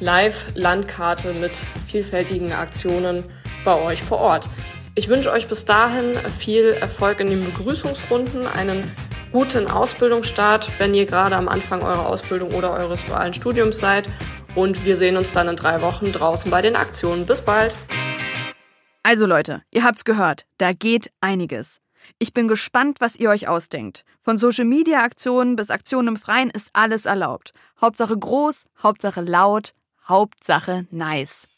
Live-Landkarte 0.00 1.32
mit 1.34 1.56
vielfältigen 1.86 2.52
Aktionen 2.52 3.24
bei 3.64 3.74
euch 3.74 4.02
vor 4.02 4.18
Ort. 4.18 4.48
Ich 4.94 5.08
wünsche 5.08 5.30
euch 5.30 5.46
bis 5.46 5.64
dahin 5.64 6.18
viel 6.38 6.66
Erfolg 6.66 7.20
in 7.20 7.28
den 7.28 7.44
Begrüßungsrunden, 7.44 8.46
einen 8.46 8.82
guten 9.32 9.68
Ausbildungsstart, 9.68 10.70
wenn 10.78 10.94
ihr 10.94 11.06
gerade 11.06 11.36
am 11.36 11.48
Anfang 11.48 11.82
eurer 11.82 12.06
Ausbildung 12.06 12.52
oder 12.52 12.72
eures 12.72 13.04
dualen 13.04 13.32
Studiums 13.32 13.78
seid. 13.78 14.08
Und 14.56 14.84
wir 14.84 14.96
sehen 14.96 15.16
uns 15.16 15.32
dann 15.32 15.48
in 15.48 15.56
drei 15.56 15.80
Wochen 15.80 16.10
draußen 16.10 16.50
bei 16.50 16.60
den 16.60 16.74
Aktionen. 16.74 17.24
Bis 17.24 17.40
bald. 17.40 17.72
Also 19.02 19.26
Leute, 19.26 19.62
ihr 19.70 19.84
habt's 19.84 20.04
gehört, 20.04 20.44
da 20.58 20.72
geht 20.72 21.10
einiges. 21.20 21.80
Ich 22.18 22.34
bin 22.34 22.48
gespannt, 22.48 23.00
was 23.00 23.16
ihr 23.16 23.30
euch 23.30 23.48
ausdenkt. 23.48 24.04
Von 24.22 24.36
Social-Media-Aktionen 24.36 25.56
bis 25.56 25.70
Aktionen 25.70 26.08
im 26.08 26.16
Freien 26.16 26.50
ist 26.50 26.70
alles 26.74 27.06
erlaubt. 27.06 27.54
Hauptsache 27.80 28.18
groß, 28.18 28.66
Hauptsache 28.82 29.22
laut, 29.22 29.72
Hauptsache 30.06 30.86
nice. 30.90 31.48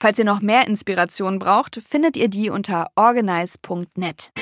Falls 0.00 0.18
ihr 0.18 0.24
noch 0.24 0.40
mehr 0.40 0.66
Inspiration 0.66 1.38
braucht, 1.38 1.80
findet 1.86 2.16
ihr 2.16 2.26
die 2.26 2.50
unter 2.50 2.88
organize.net. 2.96 4.32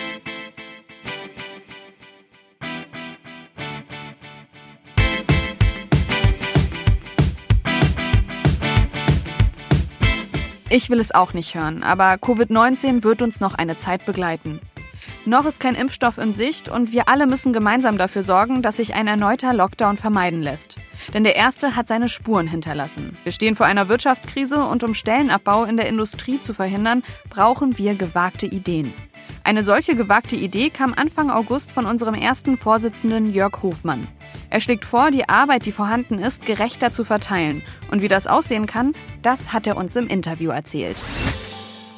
Ich 10.70 10.88
will 10.88 11.00
es 11.00 11.12
auch 11.12 11.34
nicht 11.34 11.54
hören, 11.54 11.82
aber 11.82 12.14
Covid-19 12.14 13.02
wird 13.02 13.20
uns 13.20 13.40
noch 13.40 13.54
eine 13.54 13.76
Zeit 13.76 14.06
begleiten. 14.06 14.60
Noch 15.26 15.44
ist 15.44 15.60
kein 15.60 15.74
Impfstoff 15.74 16.16
in 16.16 16.32
Sicht 16.32 16.70
und 16.70 16.92
wir 16.92 17.08
alle 17.08 17.26
müssen 17.26 17.52
gemeinsam 17.52 17.98
dafür 17.98 18.22
sorgen, 18.22 18.62
dass 18.62 18.78
sich 18.78 18.94
ein 18.94 19.06
erneuter 19.06 19.52
Lockdown 19.52 19.98
vermeiden 19.98 20.40
lässt. 20.40 20.76
Denn 21.12 21.24
der 21.24 21.36
erste 21.36 21.76
hat 21.76 21.88
seine 21.88 22.08
Spuren 22.08 22.46
hinterlassen. 22.46 23.18
Wir 23.22 23.32
stehen 23.32 23.54
vor 23.54 23.66
einer 23.66 23.90
Wirtschaftskrise 23.90 24.64
und 24.64 24.82
um 24.82 24.94
Stellenabbau 24.94 25.64
in 25.64 25.76
der 25.76 25.88
Industrie 25.88 26.40
zu 26.40 26.54
verhindern, 26.54 27.02
brauchen 27.28 27.76
wir 27.76 27.96
gewagte 27.96 28.46
Ideen. 28.46 28.94
Eine 29.44 29.62
solche 29.62 29.94
gewagte 29.94 30.36
Idee 30.36 30.70
kam 30.70 30.94
Anfang 30.94 31.30
August 31.30 31.70
von 31.70 31.84
unserem 31.84 32.14
ersten 32.14 32.56
Vorsitzenden 32.56 33.30
Jörg 33.30 33.62
Hofmann. 33.62 34.08
Er 34.48 34.62
schlägt 34.62 34.86
vor, 34.86 35.10
die 35.10 35.28
Arbeit, 35.28 35.66
die 35.66 35.72
vorhanden 35.72 36.18
ist, 36.18 36.46
gerechter 36.46 36.92
zu 36.92 37.04
verteilen. 37.04 37.62
Und 37.90 38.00
wie 38.00 38.08
das 38.08 38.26
aussehen 38.26 38.66
kann, 38.66 38.94
das 39.20 39.52
hat 39.52 39.66
er 39.66 39.76
uns 39.76 39.94
im 39.96 40.06
Interview 40.06 40.50
erzählt. 40.50 40.96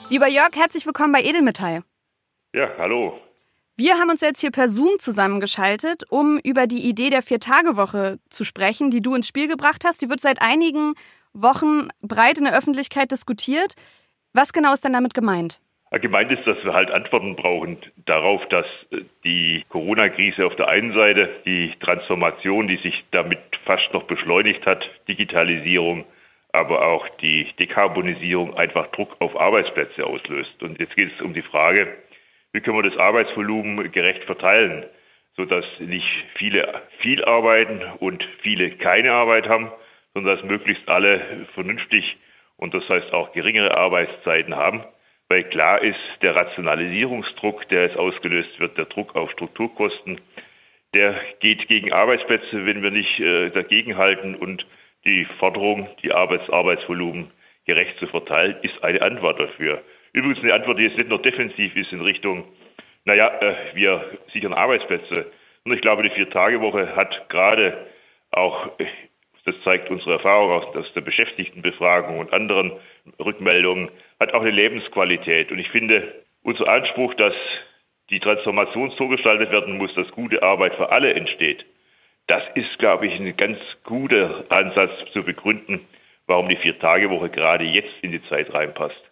Lieber 0.08 0.28
Jörg, 0.28 0.50
herzlich 0.54 0.86
willkommen 0.86 1.12
bei 1.12 1.22
Edelmetall. 1.22 1.84
Ja, 2.54 2.70
hallo. 2.76 3.18
Wir 3.78 3.94
haben 3.94 4.10
uns 4.10 4.20
jetzt 4.20 4.42
hier 4.42 4.50
per 4.50 4.68
Zoom 4.68 4.98
zusammengeschaltet, 4.98 6.02
um 6.10 6.38
über 6.44 6.66
die 6.66 6.86
Idee 6.86 7.08
der 7.08 7.22
Vier-Tage-Woche 7.22 8.18
zu 8.28 8.44
sprechen, 8.44 8.90
die 8.90 9.00
du 9.00 9.14
ins 9.14 9.26
Spiel 9.26 9.48
gebracht 9.48 9.84
hast. 9.86 10.02
Die 10.02 10.10
wird 10.10 10.20
seit 10.20 10.42
einigen 10.42 10.92
Wochen 11.32 11.88
breit 12.02 12.36
in 12.36 12.44
der 12.44 12.56
Öffentlichkeit 12.56 13.10
diskutiert. 13.10 13.74
Was 14.34 14.52
genau 14.52 14.74
ist 14.74 14.84
denn 14.84 14.92
damit 14.92 15.14
gemeint? 15.14 15.60
Gemeint 15.92 16.30
ist, 16.30 16.46
dass 16.46 16.62
wir 16.62 16.74
halt 16.74 16.90
Antworten 16.90 17.36
brauchen 17.36 17.78
darauf, 18.04 18.46
dass 18.48 18.66
äh, 18.90 19.00
die 19.24 19.64
Corona-Krise 19.70 20.44
auf 20.44 20.56
der 20.56 20.68
einen 20.68 20.92
Seite 20.92 21.30
die 21.46 21.72
Transformation, 21.80 22.68
die 22.68 22.78
sich 22.78 23.02
damit 23.12 23.40
fast 23.64 23.92
noch 23.94 24.04
beschleunigt 24.04 24.64
hat, 24.66 24.82
Digitalisierung, 25.08 26.04
aber 26.52 26.86
auch 26.86 27.06
die 27.22 27.46
Dekarbonisierung 27.58 28.56
einfach 28.56 28.88
Druck 28.88 29.16
auf 29.20 29.38
Arbeitsplätze 29.38 30.04
auslöst. 30.06 30.62
Und 30.62 30.78
jetzt 30.80 30.96
geht 30.96 31.12
es 31.14 31.20
um 31.22 31.34
die 31.34 31.42
Frage, 31.42 31.88
wie 32.52 32.60
können 32.60 32.76
wir 32.76 32.88
das 32.88 32.98
Arbeitsvolumen 32.98 33.90
gerecht 33.92 34.24
verteilen, 34.24 34.84
sodass 35.36 35.64
nicht 35.80 36.06
viele 36.34 36.82
viel 36.98 37.24
arbeiten 37.24 37.82
und 37.98 38.22
viele 38.42 38.72
keine 38.72 39.12
Arbeit 39.12 39.48
haben, 39.48 39.70
sondern 40.14 40.36
dass 40.36 40.44
möglichst 40.44 40.88
alle 40.88 41.46
vernünftig 41.54 42.16
und 42.56 42.74
das 42.74 42.88
heißt 42.88 43.12
auch 43.12 43.32
geringere 43.32 43.76
Arbeitszeiten 43.76 44.54
haben. 44.54 44.84
Weil 45.28 45.44
klar 45.44 45.82
ist, 45.82 45.98
der 46.20 46.36
Rationalisierungsdruck, 46.36 47.68
der 47.70 47.84
jetzt 47.84 47.96
ausgelöst 47.96 48.60
wird, 48.60 48.76
der 48.76 48.84
Druck 48.84 49.16
auf 49.16 49.30
Strukturkosten, 49.30 50.20
der 50.94 51.18
geht 51.40 51.66
gegen 51.68 51.92
Arbeitsplätze, 51.92 52.66
wenn 52.66 52.82
wir 52.82 52.90
nicht 52.90 53.18
äh, 53.18 53.48
dagegenhalten. 53.50 54.34
Und 54.34 54.66
die 55.04 55.24
Forderung, 55.38 55.88
die 56.02 56.12
Arbeits 56.12 56.50
Arbeitsvolumen 56.50 57.30
gerecht 57.64 57.98
zu 57.98 58.06
verteilen, 58.08 58.56
ist 58.62 58.84
eine 58.84 59.00
Antwort 59.00 59.40
dafür. 59.40 59.82
Übrigens 60.12 60.40
eine 60.40 60.54
Antwort, 60.54 60.78
die 60.78 60.84
jetzt 60.84 60.98
nicht 60.98 61.08
nur 61.08 61.20
defensiv 61.20 61.74
ist 61.74 61.92
in 61.92 62.00
Richtung, 62.00 62.44
naja, 63.04 63.28
äh, 63.40 63.54
wir 63.74 64.18
sichern 64.32 64.52
Arbeitsplätze. 64.52 65.30
Und 65.64 65.72
ich 65.72 65.80
glaube, 65.80 66.02
die 66.02 66.10
Vier-Tage-Woche 66.10 66.94
hat 66.94 67.28
gerade 67.28 67.86
auch, 68.30 68.70
das 69.44 69.54
zeigt 69.64 69.90
unsere 69.90 70.14
Erfahrung 70.14 70.50
aus 70.50 70.92
der 70.92 71.00
Beschäftigtenbefragung 71.00 72.18
und 72.18 72.32
anderen 72.32 72.72
Rückmeldungen, 73.18 73.90
hat 74.20 74.34
auch 74.34 74.42
eine 74.42 74.50
Lebensqualität. 74.50 75.50
Und 75.50 75.58
ich 75.58 75.68
finde, 75.70 76.22
unser 76.42 76.68
Anspruch, 76.68 77.14
dass 77.14 77.34
die 78.10 78.20
Transformation 78.20 78.90
so 78.98 79.08
gestaltet 79.08 79.50
werden 79.50 79.78
muss, 79.78 79.94
dass 79.94 80.10
gute 80.10 80.42
Arbeit 80.42 80.74
für 80.74 80.90
alle 80.90 81.14
entsteht, 81.14 81.64
das 82.26 82.42
ist, 82.54 82.78
glaube 82.78 83.06
ich, 83.06 83.18
ein 83.18 83.36
ganz 83.36 83.58
guter 83.84 84.44
Ansatz 84.48 84.92
zu 85.12 85.22
begründen, 85.24 85.80
warum 86.26 86.48
die 86.48 86.56
Vier-Tage-Woche 86.56 87.30
gerade 87.30 87.64
jetzt 87.64 87.92
in 88.02 88.12
die 88.12 88.22
Zeit 88.28 88.52
reinpasst. 88.52 89.11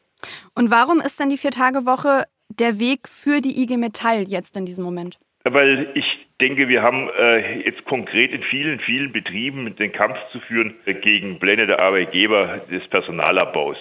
Und 0.55 0.71
warum 0.71 0.99
ist 0.99 1.19
denn 1.21 1.31
die 1.31 1.37
Vier-Tage-Woche 1.37 2.25
der 2.49 2.79
Weg 2.79 3.09
für 3.09 3.41
die 3.41 3.63
IG 3.63 3.77
Metall 3.77 4.25
jetzt 4.29 4.57
in 4.57 4.67
diesem 4.67 4.85
Moment? 4.85 5.19
Weil 5.45 5.91
ich 5.95 6.05
denke, 6.41 6.69
wir 6.69 6.83
haben 6.83 7.09
äh, 7.19 7.61
jetzt 7.63 7.85
konkret 7.85 8.33
in 8.33 8.43
vielen, 8.43 8.81
vielen 8.81 9.13
Betrieben 9.13 9.75
den 9.77 9.93
Kampf 9.93 10.19
zu 10.33 10.41
führen 10.41 10.75
gegen 10.85 11.39
blendende 11.39 11.79
Arbeitgeber 11.79 12.61
des 12.71 12.87
Personalabbaus, 12.89 13.77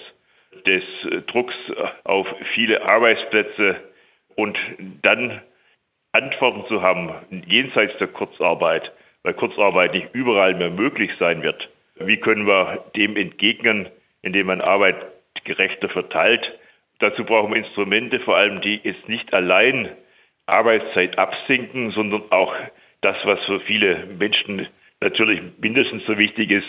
des 0.66 0.82
äh, 1.10 1.22
Drucks 1.22 1.54
auf 2.04 2.26
viele 2.54 2.82
Arbeitsplätze 2.82 3.76
und 4.36 4.56
dann 5.02 5.40
Antworten 6.12 6.66
zu 6.68 6.82
haben 6.82 7.12
jenseits 7.46 7.96
der 7.98 8.08
Kurzarbeit, 8.08 8.90
weil 9.22 9.34
Kurzarbeit 9.34 9.92
nicht 9.92 10.08
überall 10.12 10.54
mehr 10.54 10.70
möglich 10.70 11.10
sein 11.18 11.42
wird. 11.42 11.68
Wie 11.96 12.16
können 12.16 12.46
wir 12.46 12.84
dem 12.96 13.16
entgegnen, 13.16 13.88
indem 14.22 14.46
man 14.46 14.60
Arbeit 14.60 14.96
gerechter 15.44 15.88
verteilt. 15.88 16.58
Dazu 16.98 17.24
brauchen 17.24 17.52
wir 17.52 17.64
Instrumente, 17.64 18.20
vor 18.20 18.36
allem 18.36 18.60
die 18.60 18.80
jetzt 18.82 19.08
nicht 19.08 19.32
allein 19.32 19.90
Arbeitszeit 20.46 21.18
absinken, 21.18 21.90
sondern 21.92 22.22
auch 22.30 22.54
das, 23.00 23.16
was 23.24 23.42
für 23.46 23.60
viele 23.60 24.06
Menschen 24.18 24.66
natürlich 25.00 25.40
mindestens 25.58 26.04
so 26.06 26.18
wichtig 26.18 26.50
ist, 26.50 26.66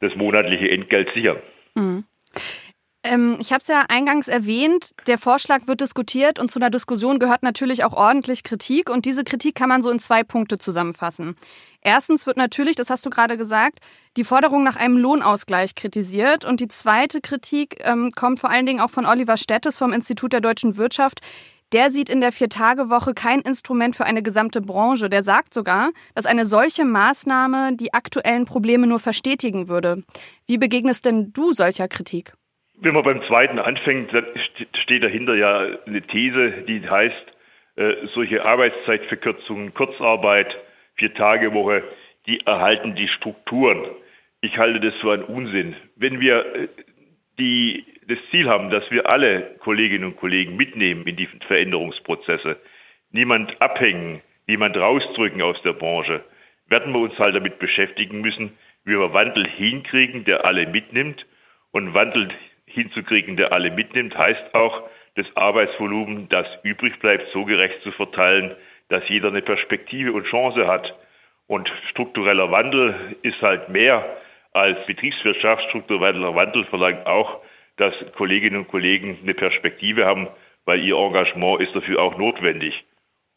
das 0.00 0.14
monatliche 0.14 0.70
Entgelt 0.70 1.12
sichern. 1.14 1.38
Mhm. 1.74 2.04
Äh, 3.02 3.12
Ähm, 3.12 3.36
ich 3.40 3.52
habe 3.52 3.60
es 3.60 3.68
ja 3.68 3.84
eingangs 3.88 4.28
erwähnt, 4.28 4.94
der 5.06 5.18
Vorschlag 5.18 5.66
wird 5.66 5.80
diskutiert 5.80 6.38
und 6.38 6.50
zu 6.50 6.58
einer 6.58 6.70
Diskussion 6.70 7.18
gehört 7.18 7.42
natürlich 7.42 7.84
auch 7.84 7.92
ordentlich 7.92 8.42
Kritik 8.42 8.88
und 8.90 9.04
diese 9.04 9.24
Kritik 9.24 9.54
kann 9.54 9.68
man 9.68 9.82
so 9.82 9.90
in 9.90 9.98
zwei 9.98 10.22
Punkte 10.22 10.58
zusammenfassen. 10.58 11.36
Erstens 11.82 12.26
wird 12.26 12.36
natürlich, 12.36 12.76
das 12.76 12.90
hast 12.90 13.04
du 13.04 13.10
gerade 13.10 13.36
gesagt, 13.36 13.80
die 14.16 14.24
Forderung 14.24 14.62
nach 14.62 14.76
einem 14.76 14.96
Lohnausgleich 14.96 15.74
kritisiert 15.74 16.44
und 16.44 16.60
die 16.60 16.68
zweite 16.68 17.20
Kritik 17.20 17.82
ähm, 17.84 18.12
kommt 18.14 18.40
vor 18.40 18.50
allen 18.50 18.66
Dingen 18.66 18.80
auch 18.80 18.90
von 18.90 19.06
Oliver 19.06 19.36
Stettes 19.36 19.76
vom 19.76 19.92
Institut 19.92 20.32
der 20.32 20.40
deutschen 20.40 20.76
Wirtschaft. 20.76 21.20
Der 21.72 21.90
sieht 21.90 22.10
in 22.10 22.20
der 22.20 22.32
Vier-Tage-Woche 22.32 23.14
kein 23.14 23.40
Instrument 23.40 23.96
für 23.96 24.04
eine 24.04 24.22
gesamte 24.22 24.60
Branche. 24.60 25.08
Der 25.08 25.22
sagt 25.22 25.54
sogar, 25.54 25.90
dass 26.14 26.26
eine 26.26 26.44
solche 26.44 26.84
Maßnahme 26.84 27.76
die 27.76 27.94
aktuellen 27.94 28.44
Probleme 28.44 28.86
nur 28.86 28.98
verstetigen 28.98 29.68
würde. 29.68 30.04
Wie 30.46 30.58
begegnest 30.58 31.06
denn 31.06 31.32
du 31.32 31.54
solcher 31.54 31.88
Kritik? 31.88 32.34
Wenn 32.82 32.94
man 32.94 33.04
beim 33.04 33.22
zweiten 33.28 33.60
anfängt, 33.60 34.12
dann 34.12 34.26
steht 34.82 35.04
dahinter 35.04 35.36
ja 35.36 35.78
eine 35.86 36.02
These, 36.02 36.64
die 36.66 36.88
heißt, 36.88 37.26
äh, 37.76 37.94
solche 38.12 38.44
Arbeitszeitverkürzungen, 38.44 39.72
Kurzarbeit, 39.72 40.52
Vier-Tage-Woche, 40.96 41.84
die 42.26 42.44
erhalten 42.44 42.96
die 42.96 43.06
Strukturen. 43.06 43.86
Ich 44.40 44.58
halte 44.58 44.80
das 44.80 44.94
für 45.00 45.12
einen 45.12 45.22
Unsinn. 45.22 45.76
Wenn 45.94 46.18
wir 46.18 46.44
äh, 46.56 46.68
die 47.38 47.84
das 48.08 48.18
Ziel 48.32 48.48
haben, 48.48 48.70
dass 48.70 48.90
wir 48.90 49.08
alle 49.08 49.54
Kolleginnen 49.60 50.04
und 50.04 50.16
Kollegen 50.16 50.56
mitnehmen 50.56 51.06
in 51.06 51.14
die 51.14 51.28
Veränderungsprozesse, 51.46 52.56
niemand 53.12 53.62
abhängen, 53.62 54.20
niemand 54.48 54.76
rausdrücken 54.76 55.40
aus 55.40 55.60
der 55.62 55.72
Branche, 55.72 56.24
werden 56.66 56.92
wir 56.92 56.98
uns 56.98 57.16
halt 57.16 57.36
damit 57.36 57.60
beschäftigen 57.60 58.20
müssen, 58.20 58.58
wie 58.84 58.98
wir 58.98 59.12
Wandel 59.12 59.46
hinkriegen, 59.46 60.24
der 60.24 60.44
alle 60.44 60.66
mitnimmt. 60.66 61.24
Und 61.70 61.94
Wandel 61.94 62.28
hinzukriegen, 62.72 63.36
der 63.36 63.52
alle 63.52 63.70
mitnimmt, 63.70 64.16
heißt 64.16 64.54
auch, 64.54 64.82
das 65.14 65.26
Arbeitsvolumen, 65.34 66.28
das 66.28 66.46
übrig 66.62 66.98
bleibt, 67.00 67.28
so 67.32 67.44
gerecht 67.44 67.82
zu 67.82 67.92
verteilen, 67.92 68.54
dass 68.88 69.06
jeder 69.08 69.28
eine 69.28 69.42
Perspektive 69.42 70.12
und 70.12 70.26
Chance 70.26 70.66
hat. 70.66 70.94
Und 71.46 71.70
struktureller 71.90 72.50
Wandel 72.50 73.16
ist 73.22 73.40
halt 73.42 73.68
mehr 73.68 74.04
als 74.52 74.78
Betriebswirtschaft. 74.86 75.64
Struktureller 75.68 76.34
Wandel 76.34 76.64
verlangt 76.64 77.06
auch, 77.06 77.42
dass 77.76 77.94
Kolleginnen 78.16 78.58
und 78.58 78.68
Kollegen 78.68 79.18
eine 79.22 79.34
Perspektive 79.34 80.06
haben, 80.06 80.28
weil 80.64 80.82
ihr 80.84 80.96
Engagement 80.96 81.60
ist 81.60 81.74
dafür 81.74 82.00
auch 82.00 82.16
notwendig. 82.16 82.84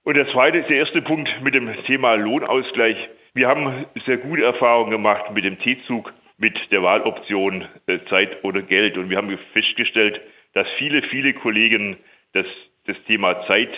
Und 0.03 0.15
der 0.15 0.27
zweite, 0.27 0.61
der 0.61 0.77
erste 0.77 1.01
Punkt 1.01 1.29
mit 1.41 1.55
dem 1.55 1.73
Thema 1.85 2.13
Lohnausgleich. 2.13 2.97
Wir 3.33 3.47
haben 3.47 3.85
sehr 4.05 4.17
gute 4.17 4.43
Erfahrungen 4.43 4.91
gemacht 4.91 5.31
mit 5.31 5.43
dem 5.43 5.59
T-Zug, 5.59 6.13
mit 6.37 6.57
der 6.71 6.83
Wahloption 6.83 7.67
äh, 7.87 7.99
Zeit 8.09 8.43
oder 8.43 8.61
Geld. 8.61 8.97
Und 8.97 9.09
wir 9.09 9.17
haben 9.17 9.37
festgestellt, 9.53 10.19
dass 10.53 10.67
viele, 10.77 11.01
viele 11.03 11.33
Kollegen 11.33 11.97
das, 12.33 12.45
das 12.85 12.97
Thema 13.07 13.45
Zeit 13.47 13.69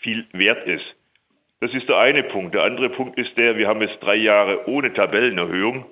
viel 0.00 0.26
wert 0.32 0.66
ist. 0.66 0.84
Das 1.60 1.72
ist 1.72 1.88
der 1.88 1.98
eine 1.98 2.24
Punkt. 2.24 2.54
Der 2.54 2.62
andere 2.62 2.90
Punkt 2.90 3.18
ist 3.18 3.36
der, 3.36 3.56
wir 3.56 3.68
haben 3.68 3.80
jetzt 3.80 4.02
drei 4.02 4.16
Jahre 4.16 4.68
ohne 4.68 4.92
Tabellenerhöhung. 4.92 5.86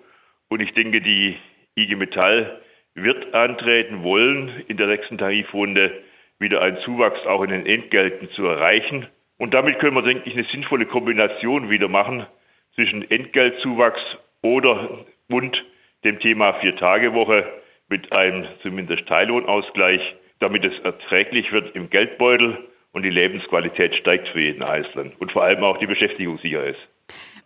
Und 0.48 0.60
ich 0.60 0.72
denke, 0.74 1.00
die 1.00 1.36
IG 1.76 1.96
Metall 1.96 2.60
wird 2.94 3.32
antreten 3.34 4.02
wollen, 4.02 4.64
in 4.68 4.76
der 4.76 4.88
nächsten 4.88 5.16
Tarifrunde 5.16 6.02
wieder 6.38 6.60
einen 6.60 6.78
Zuwachs 6.80 7.24
auch 7.26 7.42
in 7.42 7.50
den 7.50 7.66
Entgelten 7.66 8.28
zu 8.32 8.46
erreichen. 8.46 9.06
Und 9.38 9.54
damit 9.54 9.78
können 9.78 9.96
wir, 9.96 10.02
denke 10.02 10.28
ich, 10.28 10.34
eine 10.34 10.44
sinnvolle 10.44 10.86
Kombination 10.86 11.70
wieder 11.70 11.88
machen 11.88 12.26
zwischen 12.74 13.10
Entgeltzuwachs 13.10 14.02
oder 14.42 15.04
und 15.28 15.64
dem 16.04 16.18
Thema 16.20 16.54
Vier-Tage-Woche 16.54 17.44
mit 17.88 18.10
einem 18.12 18.46
zumindest 18.62 19.06
Teillohnausgleich, 19.06 20.00
damit 20.40 20.64
es 20.64 20.78
erträglich 20.80 21.52
wird 21.52 21.74
im 21.76 21.90
Geldbeutel 21.90 22.58
und 22.92 23.02
die 23.02 23.10
Lebensqualität 23.10 23.94
steigt 23.94 24.28
für 24.28 24.40
jeden 24.40 24.62
Einzelnen 24.62 25.12
und 25.18 25.32
vor 25.32 25.44
allem 25.44 25.62
auch 25.64 25.78
die 25.78 25.86
Beschäftigung 25.86 26.38
sicher 26.38 26.64
ist. 26.64 26.80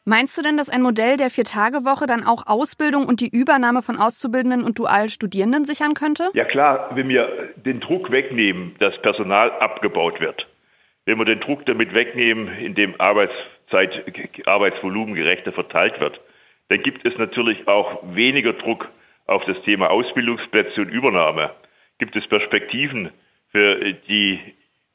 Meinst 0.04 0.38
du 0.38 0.42
denn, 0.42 0.56
dass 0.56 0.70
ein 0.70 0.82
Modell 0.82 1.16
der 1.16 1.30
Vier-Tage-Woche 1.30 2.06
dann 2.06 2.24
auch 2.24 2.46
Ausbildung 2.46 3.06
und 3.06 3.20
die 3.20 3.28
Übernahme 3.28 3.82
von 3.82 3.96
Auszubildenden 3.96 4.62
und 4.62 4.78
Dualstudierenden 4.78 5.64
sichern 5.64 5.94
könnte? 5.94 6.30
Ja 6.34 6.44
klar, 6.44 6.90
wenn 6.94 7.08
wir 7.08 7.50
den 7.56 7.80
Druck 7.80 8.10
wegnehmen, 8.12 8.76
dass 8.78 8.96
Personal 9.02 9.50
abgebaut 9.58 10.20
wird, 10.20 10.46
wenn 11.06 11.18
wir 11.18 11.24
den 11.24 11.40
Druck 11.40 11.66
damit 11.66 11.92
wegnehmen, 11.92 12.48
indem 12.58 12.94
Arbeitszeit, 13.00 14.04
Arbeitsvolumen 14.46 15.16
gerechter 15.16 15.52
verteilt 15.52 15.98
wird, 16.00 16.20
dann 16.68 16.82
gibt 16.82 17.04
es 17.06 17.16
natürlich 17.18 17.66
auch 17.68 18.02
weniger 18.14 18.52
Druck 18.54 18.88
auf 19.26 19.44
das 19.44 19.60
Thema 19.62 19.90
Ausbildungsplätze 19.90 20.80
und 20.80 20.88
Übernahme. 20.88 21.50
Gibt 21.98 22.16
es 22.16 22.26
Perspektiven 22.26 23.10
für 23.50 23.92
die 24.08 24.38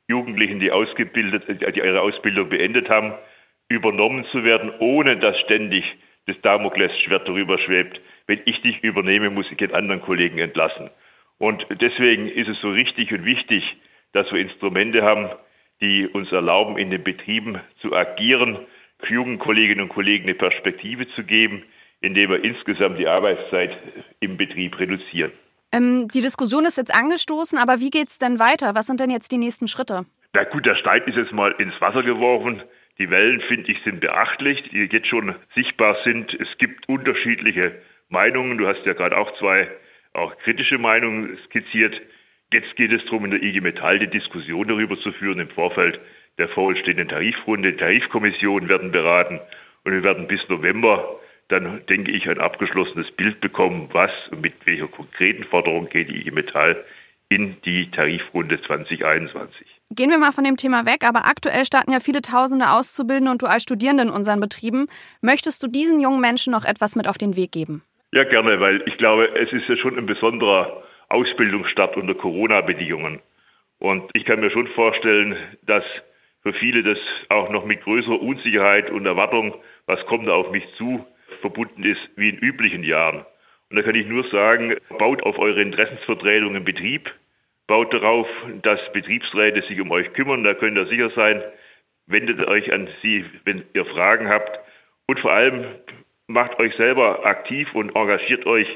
Jugendlichen, 0.07 0.59
die 0.59 0.71
ausgebildet, 0.71 1.43
die 1.47 1.79
ihre 1.79 2.01
Ausbildung 2.01 2.49
beendet 2.49 2.89
haben, 2.89 3.13
übernommen 3.69 4.25
zu 4.31 4.43
werden, 4.43 4.71
ohne 4.79 5.17
dass 5.17 5.39
ständig 5.39 5.85
das 6.27 6.39
Damoklesschwert 6.41 7.27
darüber 7.27 7.57
schwebt. 7.59 7.99
Wenn 8.27 8.41
ich 8.45 8.61
dich 8.61 8.83
übernehme, 8.83 9.29
muss 9.29 9.49
ich 9.49 9.57
den 9.57 9.73
anderen 9.73 10.01
Kollegen 10.01 10.37
entlassen. 10.37 10.89
Und 11.37 11.65
deswegen 11.69 12.27
ist 12.27 12.49
es 12.49 12.59
so 12.61 12.69
richtig 12.69 13.11
und 13.11 13.25
wichtig, 13.25 13.63
dass 14.13 14.31
wir 14.31 14.39
Instrumente 14.39 15.01
haben, 15.01 15.29
die 15.81 16.07
uns 16.07 16.31
erlauben, 16.31 16.77
in 16.77 16.91
den 16.91 17.03
Betrieben 17.03 17.59
zu 17.81 17.95
agieren, 17.95 18.59
jungen 19.09 19.39
Kolleginnen 19.39 19.81
und 19.81 19.89
Kollegen 19.89 20.23
eine 20.25 20.35
Perspektive 20.35 21.07
zu 21.15 21.23
geben, 21.23 21.63
indem 22.01 22.31
wir 22.31 22.43
insgesamt 22.43 22.99
die 22.99 23.07
Arbeitszeit 23.07 23.77
im 24.19 24.37
Betrieb 24.37 24.79
reduzieren. 24.79 25.31
Ähm, 25.73 26.07
die 26.13 26.21
Diskussion 26.21 26.65
ist 26.65 26.77
jetzt 26.77 26.93
angestoßen, 26.93 27.57
aber 27.57 27.79
wie 27.79 27.89
geht 27.89 28.09
es 28.09 28.19
denn 28.19 28.39
weiter? 28.39 28.75
Was 28.75 28.87
sind 28.87 28.99
denn 28.99 29.09
jetzt 29.09 29.31
die 29.31 29.37
nächsten 29.37 29.67
Schritte? 29.67 30.05
Na 30.33 30.43
gut, 30.43 30.65
der 30.65 30.75
Stein 30.75 31.03
ist 31.05 31.15
jetzt 31.15 31.31
mal 31.31 31.51
ins 31.59 31.79
Wasser 31.79 32.03
geworfen. 32.03 32.61
Die 32.97 33.09
Wellen, 33.09 33.41
finde 33.41 33.71
ich, 33.71 33.77
sind 33.83 33.99
beachtlich, 34.01 34.61
die 34.71 34.89
jetzt 34.91 35.07
schon 35.07 35.35
sichtbar 35.55 35.97
sind. 36.03 36.33
Es 36.33 36.57
gibt 36.57 36.87
unterschiedliche 36.89 37.73
Meinungen. 38.09 38.57
Du 38.57 38.67
hast 38.67 38.85
ja 38.85 38.93
gerade 38.93 39.17
auch 39.17 39.37
zwei 39.39 39.69
auch 40.13 40.37
kritische 40.39 40.77
Meinungen 40.77 41.37
skizziert. 41.45 41.99
Jetzt 42.51 42.75
geht 42.75 42.91
es 42.91 43.03
darum, 43.05 43.25
in 43.25 43.31
der 43.31 43.41
IG 43.41 43.61
Metall 43.61 43.99
die 43.99 44.09
Diskussion 44.09 44.67
darüber 44.67 44.99
zu 44.99 45.13
führen 45.13 45.39
im 45.39 45.49
Vorfeld 45.49 45.99
der 46.41 46.49
vorstehenden 46.49 47.07
Tarifrunde. 47.07 47.73
Die 47.73 47.77
Tarifkommissionen 47.77 48.67
werden 48.67 48.91
beraten 48.91 49.39
und 49.83 49.91
wir 49.93 50.03
werden 50.03 50.27
bis 50.27 50.41
November 50.49 51.19
dann, 51.49 51.85
denke 51.87 52.11
ich, 52.11 52.27
ein 52.29 52.39
abgeschlossenes 52.39 53.11
Bild 53.11 53.41
bekommen, 53.41 53.89
was 53.91 54.11
und 54.31 54.41
mit 54.41 54.53
welcher 54.65 54.87
konkreten 54.87 55.43
Forderung 55.43 55.89
geht 55.89 56.09
die 56.09 56.21
IG 56.21 56.31
Metall 56.31 56.83
in 57.29 57.57
die 57.63 57.91
Tarifrunde 57.91 58.59
2021. 58.61 59.67
Gehen 59.91 60.09
wir 60.09 60.17
mal 60.17 60.31
von 60.31 60.43
dem 60.43 60.57
Thema 60.57 60.85
weg, 60.85 61.05
aber 61.07 61.25
aktuell 61.25 61.65
starten 61.65 61.91
ja 61.91 61.99
viele 61.99 62.21
Tausende 62.21 62.71
Auszubildende 62.71 63.31
und 63.31 63.41
Dualstudierende 63.41 64.03
in 64.03 64.09
unseren 64.09 64.39
Betrieben. 64.39 64.87
Möchtest 65.21 65.61
du 65.61 65.67
diesen 65.67 65.99
jungen 65.99 66.21
Menschen 66.21 66.51
noch 66.51 66.65
etwas 66.65 66.95
mit 66.95 67.07
auf 67.07 67.17
den 67.17 67.35
Weg 67.35 67.51
geben? 67.51 67.83
Ja, 68.13 68.23
gerne, 68.23 68.59
weil 68.59 68.81
ich 68.87 68.97
glaube, 68.97 69.29
es 69.35 69.51
ist 69.51 69.67
ja 69.69 69.77
schon 69.77 69.97
ein 69.97 70.05
besonderer 70.05 70.83
Ausbildungsstart 71.09 71.97
unter 71.97 72.15
Corona-Bedingungen. 72.15 73.19
Und 73.79 74.09
ich 74.13 74.25
kann 74.25 74.39
mir 74.39 74.51
schon 74.51 74.67
vorstellen, 74.67 75.35
dass 75.65 75.83
für 76.43 76.53
viele 76.53 76.83
das 76.83 76.99
auch 77.29 77.49
noch 77.49 77.65
mit 77.65 77.81
größerer 77.81 78.21
Unsicherheit 78.21 78.89
und 78.89 79.05
Erwartung, 79.05 79.55
was 79.85 80.03
kommt 80.05 80.27
da 80.27 80.33
auf 80.33 80.51
mich 80.51 80.63
zu, 80.77 81.05
verbunden 81.41 81.83
ist 81.83 82.01
wie 82.15 82.29
in 82.29 82.37
üblichen 82.37 82.83
Jahren. 82.83 83.25
Und 83.69 83.77
da 83.77 83.83
kann 83.83 83.95
ich 83.95 84.07
nur 84.07 84.23
sagen, 84.29 84.75
baut 84.97 85.23
auf 85.23 85.37
eure 85.37 85.61
Interessensvertretung 85.61 86.55
im 86.55 86.65
Betrieb, 86.65 87.09
Baut 87.71 87.93
darauf, 87.93 88.27
dass 88.63 88.81
Betriebsräte 88.91 89.61
sich 89.61 89.79
um 89.79 89.91
euch 89.91 90.11
kümmern, 90.11 90.43
da 90.43 90.53
könnt 90.53 90.77
ihr 90.77 90.87
sicher 90.87 91.09
sein. 91.11 91.41
Wendet 92.05 92.45
euch 92.45 92.73
an 92.73 92.89
sie, 93.01 93.23
wenn 93.45 93.63
ihr 93.73 93.85
Fragen 93.85 94.27
habt. 94.27 94.59
Und 95.07 95.21
vor 95.21 95.31
allem 95.31 95.63
macht 96.27 96.59
euch 96.59 96.75
selber 96.75 97.25
aktiv 97.25 97.73
und 97.73 97.95
engagiert 97.95 98.45
euch 98.45 98.67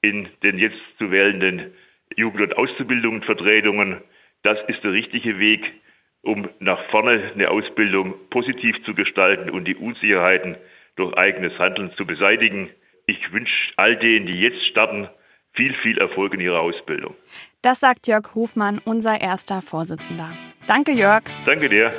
in 0.00 0.28
den 0.44 0.58
jetzt 0.58 0.78
zu 0.98 1.10
wählenden 1.10 1.74
Jugend- 2.14 2.42
und 2.42 2.56
Auszubildungsvertretungen. 2.56 4.00
Das 4.44 4.58
ist 4.68 4.84
der 4.84 4.92
richtige 4.92 5.40
Weg, 5.40 5.64
um 6.26 6.48
nach 6.58 6.80
vorne 6.90 7.30
eine 7.34 7.50
Ausbildung 7.50 8.14
positiv 8.30 8.76
zu 8.84 8.94
gestalten 8.94 9.48
und 9.48 9.64
die 9.64 9.76
Unsicherheiten 9.76 10.56
durch 10.96 11.16
eigenes 11.16 11.56
Handeln 11.58 11.92
zu 11.96 12.04
beseitigen. 12.04 12.70
Ich 13.06 13.32
wünsche 13.32 13.54
all 13.76 13.96
denen, 13.96 14.26
die 14.26 14.40
jetzt 14.40 14.66
starten, 14.66 15.08
viel, 15.52 15.74
viel 15.82 15.98
Erfolg 15.98 16.34
in 16.34 16.40
Ihrer 16.40 16.60
Ausbildung. 16.60 17.14
Das 17.62 17.80
sagt 17.80 18.06
Jörg 18.08 18.34
Hofmann, 18.34 18.80
unser 18.84 19.20
erster 19.20 19.62
Vorsitzender. 19.62 20.30
Danke, 20.66 20.92
Jörg. 20.92 21.22
Danke 21.46 21.68
dir. 21.68 21.92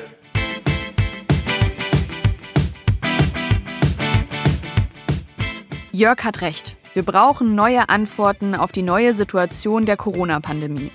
Jörg 5.92 6.24
hat 6.24 6.42
recht. 6.42 6.76
Wir 6.94 7.04
brauchen 7.04 7.56
neue 7.56 7.90
Antworten 7.90 8.54
auf 8.56 8.72
die 8.72 8.84
neue 8.84 9.14
Situation 9.14 9.86
der 9.86 9.98
Corona-Pandemie. 9.98 10.92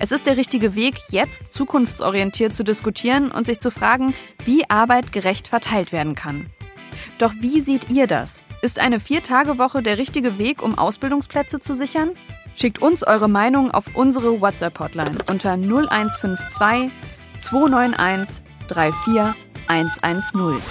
Es 0.00 0.12
ist 0.12 0.26
der 0.26 0.36
richtige 0.36 0.74
Weg, 0.74 0.96
jetzt 1.10 1.52
zukunftsorientiert 1.52 2.54
zu 2.54 2.64
diskutieren 2.64 3.30
und 3.30 3.46
sich 3.46 3.60
zu 3.60 3.70
fragen, 3.70 4.14
wie 4.44 4.68
Arbeit 4.68 5.12
gerecht 5.12 5.48
verteilt 5.48 5.92
werden 5.92 6.14
kann. 6.14 6.50
Doch 7.18 7.32
wie 7.40 7.60
seht 7.60 7.90
ihr 7.90 8.06
das? 8.06 8.44
Ist 8.62 8.80
eine 8.80 9.00
Vier-Tage-Woche 9.00 9.82
der 9.82 9.98
richtige 9.98 10.38
Weg, 10.38 10.62
um 10.62 10.78
Ausbildungsplätze 10.78 11.60
zu 11.60 11.74
sichern? 11.74 12.12
Schickt 12.56 12.80
uns 12.80 13.06
eure 13.06 13.28
Meinung 13.28 13.70
auf 13.72 13.94
unsere 13.94 14.40
WhatsApp-Hotline 14.40 15.18
unter 15.28 15.52
0152 15.52 16.90
291 17.38 18.44
34110. 18.68 20.62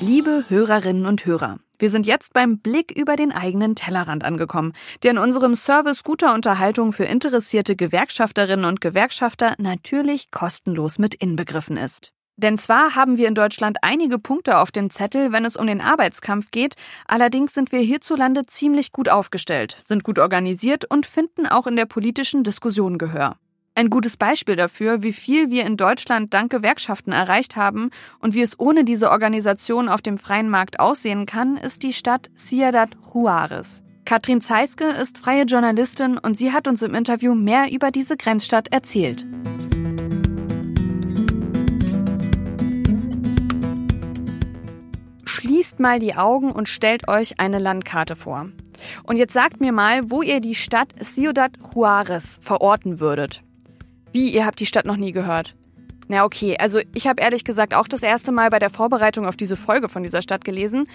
Liebe 0.00 0.44
Hörerinnen 0.48 1.06
und 1.06 1.24
Hörer, 1.24 1.58
wir 1.78 1.90
sind 1.90 2.06
jetzt 2.06 2.32
beim 2.32 2.58
Blick 2.58 2.90
über 2.90 3.16
den 3.16 3.32
eigenen 3.32 3.74
Tellerrand 3.74 4.24
angekommen, 4.24 4.72
der 5.02 5.12
in 5.12 5.18
unserem 5.18 5.54
Service 5.54 6.04
guter 6.04 6.34
Unterhaltung 6.34 6.92
für 6.92 7.04
interessierte 7.04 7.76
Gewerkschafterinnen 7.76 8.64
und 8.64 8.80
Gewerkschafter 8.80 9.54
natürlich 9.58 10.30
kostenlos 10.30 10.98
mit 10.98 11.14
inbegriffen 11.14 11.76
ist. 11.76 12.12
Denn 12.38 12.58
zwar 12.58 12.94
haben 12.94 13.16
wir 13.16 13.28
in 13.28 13.34
Deutschland 13.34 13.78
einige 13.80 14.18
Punkte 14.18 14.58
auf 14.58 14.70
dem 14.70 14.90
Zettel, 14.90 15.32
wenn 15.32 15.46
es 15.46 15.56
um 15.56 15.66
den 15.66 15.80
Arbeitskampf 15.80 16.50
geht, 16.50 16.74
allerdings 17.06 17.54
sind 17.54 17.72
wir 17.72 17.80
hierzulande 17.80 18.44
ziemlich 18.44 18.92
gut 18.92 19.08
aufgestellt, 19.08 19.76
sind 19.82 20.04
gut 20.04 20.18
organisiert 20.18 20.84
und 20.84 21.06
finden 21.06 21.46
auch 21.46 21.66
in 21.66 21.76
der 21.76 21.86
politischen 21.86 22.44
Diskussion 22.44 22.98
Gehör. 22.98 23.36
Ein 23.78 23.90
gutes 23.90 24.16
Beispiel 24.16 24.56
dafür, 24.56 25.02
wie 25.02 25.12
viel 25.12 25.50
wir 25.50 25.66
in 25.66 25.76
Deutschland 25.76 26.32
dank 26.32 26.50
Gewerkschaften 26.50 27.12
erreicht 27.12 27.56
haben 27.56 27.90
und 28.20 28.32
wie 28.32 28.40
es 28.40 28.58
ohne 28.58 28.84
diese 28.84 29.10
Organisation 29.10 29.90
auf 29.90 30.00
dem 30.00 30.16
freien 30.16 30.48
Markt 30.48 30.80
aussehen 30.80 31.26
kann, 31.26 31.58
ist 31.58 31.82
die 31.82 31.92
Stadt 31.92 32.30
Ciudad 32.38 32.88
Juarez. 33.12 33.82
Katrin 34.06 34.40
Zeiske 34.40 34.84
ist 34.84 35.18
freie 35.18 35.44
Journalistin 35.44 36.16
und 36.16 36.38
sie 36.38 36.54
hat 36.54 36.68
uns 36.68 36.80
im 36.80 36.94
Interview 36.94 37.34
mehr 37.34 37.70
über 37.70 37.90
diese 37.90 38.16
Grenzstadt 38.16 38.72
erzählt. 38.72 39.26
Schließt 45.26 45.80
mal 45.80 45.98
die 45.98 46.14
Augen 46.14 46.50
und 46.50 46.70
stellt 46.70 47.08
euch 47.08 47.40
eine 47.40 47.58
Landkarte 47.58 48.16
vor. 48.16 48.48
Und 49.04 49.18
jetzt 49.18 49.34
sagt 49.34 49.60
mir 49.60 49.72
mal, 49.72 50.10
wo 50.10 50.22
ihr 50.22 50.40
die 50.40 50.54
Stadt 50.54 50.94
Ciudad 51.02 51.52
Juarez 51.74 52.38
verorten 52.40 53.00
würdet. 53.00 53.42
Wie, 54.16 54.30
ihr 54.30 54.46
habt 54.46 54.60
die 54.60 54.64
Stadt 54.64 54.86
noch 54.86 54.96
nie 54.96 55.12
gehört? 55.12 55.54
Na 56.08 56.24
okay, 56.24 56.56
also 56.58 56.80
ich 56.94 57.06
habe 57.06 57.22
ehrlich 57.22 57.44
gesagt 57.44 57.74
auch 57.74 57.88
das 57.88 58.02
erste 58.02 58.32
Mal 58.32 58.50
bei 58.50 58.58
der 58.58 58.70
Vorbereitung 58.70 59.26
auf 59.26 59.36
diese 59.36 59.56
Folge 59.56 59.88
von 59.88 60.02
dieser 60.02 60.22
Stadt 60.22 60.44
gelesen, 60.44 60.86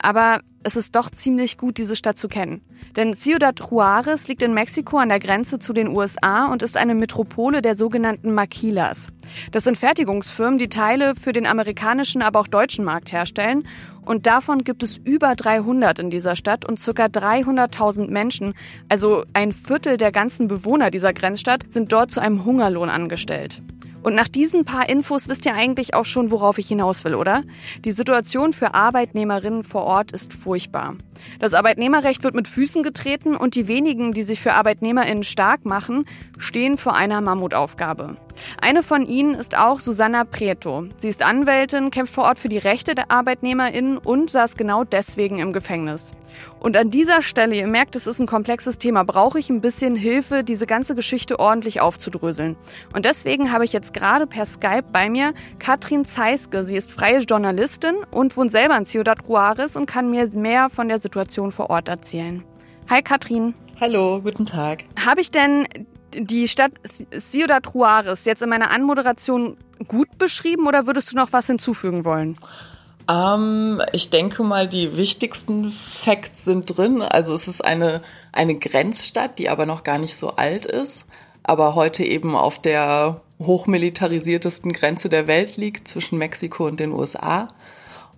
aber 0.00 0.40
es 0.62 0.76
ist 0.76 0.96
doch 0.96 1.10
ziemlich 1.10 1.58
gut, 1.58 1.78
diese 1.78 1.96
Stadt 1.96 2.18
zu 2.18 2.28
kennen. 2.28 2.62
Denn 2.96 3.14
Ciudad 3.14 3.60
Juarez 3.60 4.28
liegt 4.28 4.42
in 4.42 4.54
Mexiko 4.54 4.98
an 4.98 5.10
der 5.10 5.20
Grenze 5.20 5.58
zu 5.58 5.72
den 5.72 5.88
USA 5.88 6.46
und 6.46 6.62
ist 6.62 6.76
eine 6.76 6.94
Metropole 6.94 7.60
der 7.60 7.74
sogenannten 7.74 8.32
Maquilas. 8.32 9.08
Das 9.52 9.64
sind 9.64 9.76
Fertigungsfirmen, 9.76 10.58
die 10.58 10.68
Teile 10.68 11.14
für 11.14 11.32
den 11.32 11.46
amerikanischen, 11.46 12.22
aber 12.22 12.40
auch 12.40 12.48
deutschen 12.48 12.84
Markt 12.84 13.12
herstellen. 13.12 13.66
Und 14.04 14.26
davon 14.26 14.64
gibt 14.64 14.82
es 14.82 14.98
über 14.98 15.34
300 15.34 15.98
in 15.98 16.10
dieser 16.10 16.36
Stadt 16.36 16.66
und 16.66 16.78
ca. 16.78 17.06
300.000 17.06 18.10
Menschen, 18.10 18.54
also 18.88 19.24
ein 19.32 19.52
Viertel 19.52 19.96
der 19.96 20.12
ganzen 20.12 20.48
Bewohner 20.48 20.90
dieser 20.90 21.12
Grenzstadt, 21.12 21.64
sind 21.68 21.92
dort 21.92 22.10
zu 22.10 22.20
einem 22.20 22.44
Hungerlohn 22.44 22.90
angestellt. 22.90 23.62
Und 24.04 24.14
nach 24.14 24.28
diesen 24.28 24.66
paar 24.66 24.90
Infos 24.90 25.28
wisst 25.28 25.46
ihr 25.46 25.54
eigentlich 25.54 25.94
auch 25.94 26.04
schon, 26.04 26.30
worauf 26.30 26.58
ich 26.58 26.68
hinaus 26.68 27.04
will, 27.04 27.14
oder? 27.14 27.42
Die 27.86 27.90
Situation 27.90 28.52
für 28.52 28.74
Arbeitnehmerinnen 28.74 29.64
vor 29.64 29.84
Ort 29.84 30.12
ist 30.12 30.34
furchtbar. 30.34 30.96
Das 31.40 31.54
Arbeitnehmerrecht 31.54 32.22
wird 32.22 32.34
mit 32.34 32.46
Füßen 32.46 32.82
getreten 32.82 33.34
und 33.34 33.54
die 33.54 33.66
wenigen, 33.66 34.12
die 34.12 34.22
sich 34.22 34.42
für 34.42 34.52
Arbeitnehmerinnen 34.52 35.24
stark 35.24 35.64
machen, 35.64 36.04
stehen 36.36 36.76
vor 36.76 36.94
einer 36.94 37.22
Mammutaufgabe. 37.22 38.18
Eine 38.60 38.82
von 38.82 39.06
ihnen 39.06 39.34
ist 39.34 39.56
auch 39.56 39.80
Susanna 39.80 40.24
Prieto. 40.24 40.86
Sie 40.96 41.08
ist 41.08 41.24
Anwältin, 41.24 41.90
kämpft 41.90 42.14
vor 42.14 42.24
Ort 42.24 42.38
für 42.38 42.48
die 42.48 42.58
Rechte 42.58 42.94
der 42.94 43.10
ArbeitnehmerInnen 43.10 43.98
und 43.98 44.30
saß 44.30 44.56
genau 44.56 44.84
deswegen 44.84 45.38
im 45.38 45.52
Gefängnis. 45.52 46.12
Und 46.60 46.76
an 46.76 46.90
dieser 46.90 47.22
Stelle, 47.22 47.54
ihr 47.54 47.66
merkt, 47.66 47.96
es 47.96 48.06
ist 48.06 48.20
ein 48.20 48.26
komplexes 48.26 48.78
Thema, 48.78 49.04
brauche 49.04 49.38
ich 49.38 49.50
ein 49.50 49.60
bisschen 49.60 49.94
Hilfe, 49.94 50.44
diese 50.44 50.66
ganze 50.66 50.94
Geschichte 50.94 51.38
ordentlich 51.38 51.80
aufzudröseln. 51.80 52.56
Und 52.94 53.04
deswegen 53.04 53.52
habe 53.52 53.64
ich 53.64 53.72
jetzt 53.72 53.92
gerade 53.92 54.26
per 54.26 54.46
Skype 54.46 54.84
bei 54.92 55.08
mir 55.08 55.32
Katrin 55.58 56.04
Zeiske. 56.04 56.64
Sie 56.64 56.76
ist 56.76 56.92
freie 56.92 57.18
Journalistin 57.18 57.96
und 58.10 58.36
wohnt 58.36 58.50
selber 58.50 58.76
in 58.76 58.86
Ciudad 58.86 59.18
Juarez 59.28 59.76
und 59.76 59.86
kann 59.86 60.10
mir 60.10 60.28
mehr 60.34 60.70
von 60.70 60.88
der 60.88 60.98
Situation 60.98 61.52
vor 61.52 61.70
Ort 61.70 61.88
erzählen. 61.88 62.42
Hi 62.90 63.02
Katrin. 63.02 63.54
Hallo, 63.80 64.20
guten 64.22 64.46
Tag. 64.46 64.84
Habe 65.04 65.20
ich 65.20 65.30
denn 65.30 65.66
die 66.16 66.48
Stadt 66.48 66.72
Ciudad 67.16 67.66
Juarez 67.72 68.24
jetzt 68.24 68.42
in 68.42 68.48
meiner 68.48 68.70
Anmoderation 68.70 69.56
gut 69.88 70.18
beschrieben 70.18 70.66
oder 70.66 70.86
würdest 70.86 71.12
du 71.12 71.16
noch 71.16 71.32
was 71.32 71.46
hinzufügen 71.46 72.04
wollen? 72.04 72.38
Ähm, 73.08 73.82
ich 73.92 74.10
denke 74.10 74.42
mal, 74.42 74.68
die 74.68 74.96
wichtigsten 74.96 75.70
Facts 75.70 76.44
sind 76.44 76.76
drin. 76.76 77.02
Also 77.02 77.34
es 77.34 77.48
ist 77.48 77.62
eine, 77.62 78.02
eine 78.32 78.54
Grenzstadt, 78.54 79.38
die 79.38 79.48
aber 79.48 79.66
noch 79.66 79.82
gar 79.82 79.98
nicht 79.98 80.16
so 80.16 80.30
alt 80.36 80.64
ist, 80.64 81.06
aber 81.42 81.74
heute 81.74 82.04
eben 82.04 82.34
auf 82.34 82.58
der 82.58 83.20
hochmilitarisiertesten 83.40 84.72
Grenze 84.72 85.08
der 85.08 85.26
Welt 85.26 85.56
liegt 85.56 85.88
zwischen 85.88 86.18
Mexiko 86.18 86.66
und 86.66 86.80
den 86.80 86.92
USA. 86.92 87.48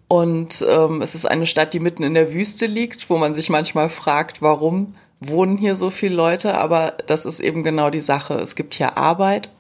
Und 0.09 0.65
ähm, 0.69 1.03
es 1.03 1.17
ist 1.17 1.27
eine 1.27 1.47
Stadt, 1.47 1.73
die 1.73 1.81
mitten 1.81 2.05
in 2.05 2.15
der 2.15 2.33
Wüste 2.33 2.67
liegt, 2.67 3.11
wo 3.11 3.17
man 3.17 3.35
sich 3.35 3.51
manchmal 3.51 3.89
fragt, 3.89 4.41
warum 4.41 4.89
wohnen 5.21 5.57
hier 5.57 5.77
so 5.77 5.91
viele 5.91 6.15
Leute, 6.15 6.55
aber 6.55 6.95
das 7.07 7.27
ist 7.27 7.41
eben 7.41 7.63
genau 7.63 7.91
die 7.91 8.01
Sache. 8.01 8.35
Es 8.35 8.55
gibt 8.55 8.75
hier 8.75 8.97
Arbeit 8.97 9.51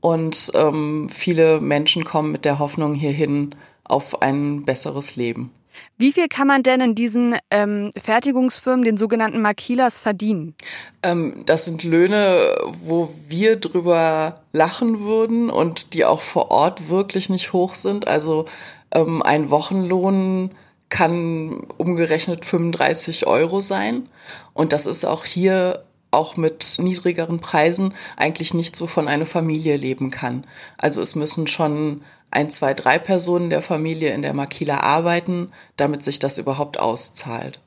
und 0.00 0.50
ähm, 0.54 1.08
viele 1.10 1.60
Menschen 1.60 2.04
kommen 2.04 2.32
mit 2.32 2.44
der 2.44 2.58
Hoffnung 2.58 2.94
hierhin 2.94 3.54
auf 3.84 4.22
ein 4.22 4.64
besseres 4.64 5.16
Leben. 5.16 5.52
Wie 5.98 6.12
viel 6.12 6.28
kann 6.28 6.46
man 6.46 6.62
denn 6.62 6.80
in 6.80 6.94
diesen 6.94 7.36
ähm, 7.50 7.90
Fertigungsfirmen, 7.96 8.84
den 8.84 8.96
sogenannten 8.96 9.40
Maquilas, 9.40 9.98
verdienen? 9.98 10.54
Ähm, 11.02 11.34
das 11.44 11.64
sind 11.64 11.84
Löhne, 11.84 12.54
wo 12.84 13.10
wir 13.28 13.56
drüber 13.56 14.40
lachen 14.52 15.00
würden 15.00 15.50
und 15.50 15.94
die 15.94 16.04
auch 16.04 16.20
vor 16.20 16.50
Ort 16.50 16.88
wirklich 16.88 17.28
nicht 17.28 17.52
hoch 17.52 17.74
sind. 17.74 18.06
Also 18.06 18.46
ähm, 18.92 19.22
ein 19.22 19.50
Wochenlohn 19.50 20.50
kann 20.88 21.66
umgerechnet 21.78 22.44
35 22.44 23.26
Euro 23.26 23.60
sein. 23.60 24.08
Und 24.54 24.72
das 24.72 24.86
ist 24.86 25.04
auch 25.04 25.24
hier 25.24 25.84
auch 26.10 26.36
mit 26.36 26.76
niedrigeren 26.78 27.40
Preisen 27.40 27.94
eigentlich 28.16 28.54
nicht 28.54 28.76
so 28.76 28.86
von 28.86 29.08
einer 29.08 29.26
Familie 29.26 29.76
leben 29.76 30.10
kann. 30.10 30.46
Also 30.78 31.00
es 31.00 31.14
müssen 31.14 31.46
schon 31.46 32.02
ein, 32.30 32.50
zwei, 32.50 32.74
drei 32.74 32.98
Personen 32.98 33.50
der 33.50 33.62
Familie 33.62 34.12
in 34.12 34.22
der 34.22 34.34
Makila 34.34 34.80
arbeiten, 34.80 35.52
damit 35.76 36.02
sich 36.02 36.18
das 36.18 36.38
überhaupt 36.38 36.78
auszahlt. 36.78 37.60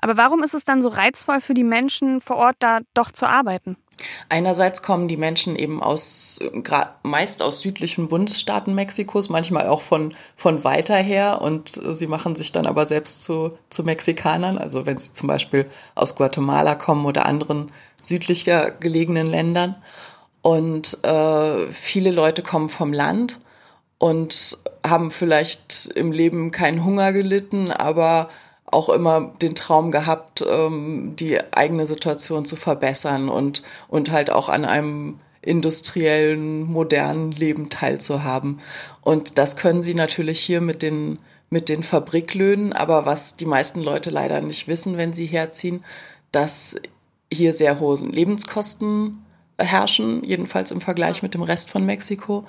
Aber 0.00 0.16
warum 0.16 0.42
ist 0.42 0.54
es 0.54 0.64
dann 0.64 0.82
so 0.82 0.88
reizvoll 0.88 1.40
für 1.40 1.54
die 1.54 1.64
Menschen 1.64 2.20
vor 2.20 2.36
Ort 2.36 2.56
da 2.58 2.80
doch 2.94 3.10
zu 3.10 3.26
arbeiten? 3.26 3.76
Einerseits 4.28 4.82
kommen 4.82 5.08
die 5.08 5.16
Menschen 5.16 5.56
eben 5.56 5.82
aus, 5.82 6.38
meist 7.02 7.42
aus 7.42 7.60
südlichen 7.60 8.08
Bundesstaaten 8.08 8.74
Mexikos, 8.74 9.28
manchmal 9.28 9.68
auch 9.68 9.82
von, 9.82 10.14
von 10.36 10.64
weiter 10.64 10.96
her 10.96 11.40
und 11.42 11.68
sie 11.68 12.06
machen 12.06 12.36
sich 12.36 12.52
dann 12.52 12.66
aber 12.66 12.86
selbst 12.86 13.22
zu, 13.22 13.50
zu 13.70 13.84
Mexikanern. 13.84 14.58
Also 14.58 14.86
wenn 14.86 14.98
sie 14.98 15.12
zum 15.12 15.28
Beispiel 15.28 15.68
aus 15.94 16.14
Guatemala 16.14 16.74
kommen 16.74 17.06
oder 17.06 17.26
anderen 17.26 17.72
südlicher 18.00 18.70
gelegenen 18.70 19.26
Ländern. 19.26 19.76
Und 20.42 21.02
äh, 21.04 21.70
viele 21.72 22.10
Leute 22.10 22.42
kommen 22.42 22.68
vom 22.68 22.92
Land 22.92 23.40
und 23.98 24.58
haben 24.86 25.10
vielleicht 25.10 25.90
im 25.94 26.12
Leben 26.12 26.52
keinen 26.52 26.84
Hunger 26.84 27.12
gelitten, 27.12 27.72
aber 27.72 28.28
auch 28.70 28.88
immer 28.88 29.32
den 29.40 29.54
Traum 29.54 29.90
gehabt, 29.90 30.44
ähm, 30.46 31.14
die 31.16 31.40
eigene 31.52 31.86
Situation 31.86 32.44
zu 32.44 32.56
verbessern 32.56 33.28
und, 33.28 33.62
und 33.88 34.10
halt 34.10 34.30
auch 34.30 34.48
an 34.48 34.64
einem 34.64 35.18
industriellen, 35.42 36.64
modernen 36.64 37.32
Leben 37.32 37.70
teilzuhaben. 37.70 38.60
Und 39.00 39.38
das 39.38 39.56
können 39.56 39.82
sie 39.82 39.94
natürlich 39.94 40.40
hier 40.40 40.60
mit 40.60 40.82
den, 40.82 41.18
mit 41.50 41.68
den 41.68 41.82
Fabriklöhnen, 41.82 42.72
aber 42.72 43.06
was 43.06 43.36
die 43.36 43.46
meisten 43.46 43.82
Leute 43.82 44.10
leider 44.10 44.40
nicht 44.40 44.68
wissen, 44.68 44.96
wenn 44.96 45.14
sie 45.14 45.26
herziehen, 45.26 45.82
dass 46.32 46.76
hier 47.32 47.54
sehr 47.54 47.80
hohe 47.80 47.98
Lebenskosten 47.98 49.24
herrschen, 49.58 50.22
jedenfalls 50.24 50.70
im 50.70 50.80
Vergleich 50.80 51.22
mit 51.22 51.34
dem 51.34 51.42
Rest 51.42 51.70
von 51.70 51.84
Mexiko 51.84 52.46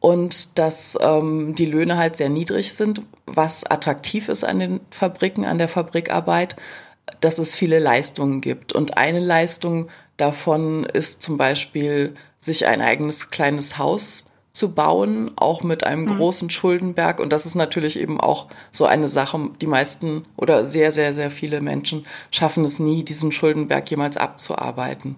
und 0.00 0.58
dass 0.58 0.98
ähm, 1.00 1.54
die 1.54 1.66
Löhne 1.66 1.96
halt 1.96 2.16
sehr 2.16 2.28
niedrig 2.28 2.74
sind, 2.74 3.02
was 3.26 3.64
attraktiv 3.64 4.28
ist 4.28 4.44
an 4.44 4.58
den 4.58 4.80
Fabriken, 4.90 5.44
an 5.44 5.58
der 5.58 5.68
Fabrikarbeit, 5.68 6.56
dass 7.20 7.38
es 7.38 7.54
viele 7.54 7.78
Leistungen 7.78 8.40
gibt. 8.40 8.72
Und 8.72 8.98
eine 8.98 9.20
Leistung 9.20 9.88
davon 10.16 10.84
ist 10.84 11.22
zum 11.22 11.36
Beispiel, 11.36 12.14
sich 12.38 12.66
ein 12.66 12.80
eigenes 12.80 13.30
kleines 13.30 13.78
Haus 13.78 14.26
zu 14.52 14.74
bauen, 14.74 15.32
auch 15.36 15.62
mit 15.62 15.84
einem 15.84 16.04
mhm. 16.04 16.16
großen 16.16 16.50
Schuldenberg. 16.50 17.20
Und 17.20 17.32
das 17.32 17.44
ist 17.44 17.54
natürlich 17.54 17.98
eben 17.98 18.20
auch 18.20 18.48
so 18.72 18.86
eine 18.86 19.08
Sache. 19.08 19.50
Die 19.60 19.66
meisten 19.66 20.24
oder 20.36 20.64
sehr, 20.64 20.92
sehr, 20.92 21.12
sehr 21.12 21.30
viele 21.30 21.60
Menschen 21.60 22.04
schaffen 22.30 22.64
es 22.64 22.78
nie, 22.78 23.04
diesen 23.04 23.32
Schuldenberg 23.32 23.90
jemals 23.90 24.16
abzuarbeiten. 24.16 25.16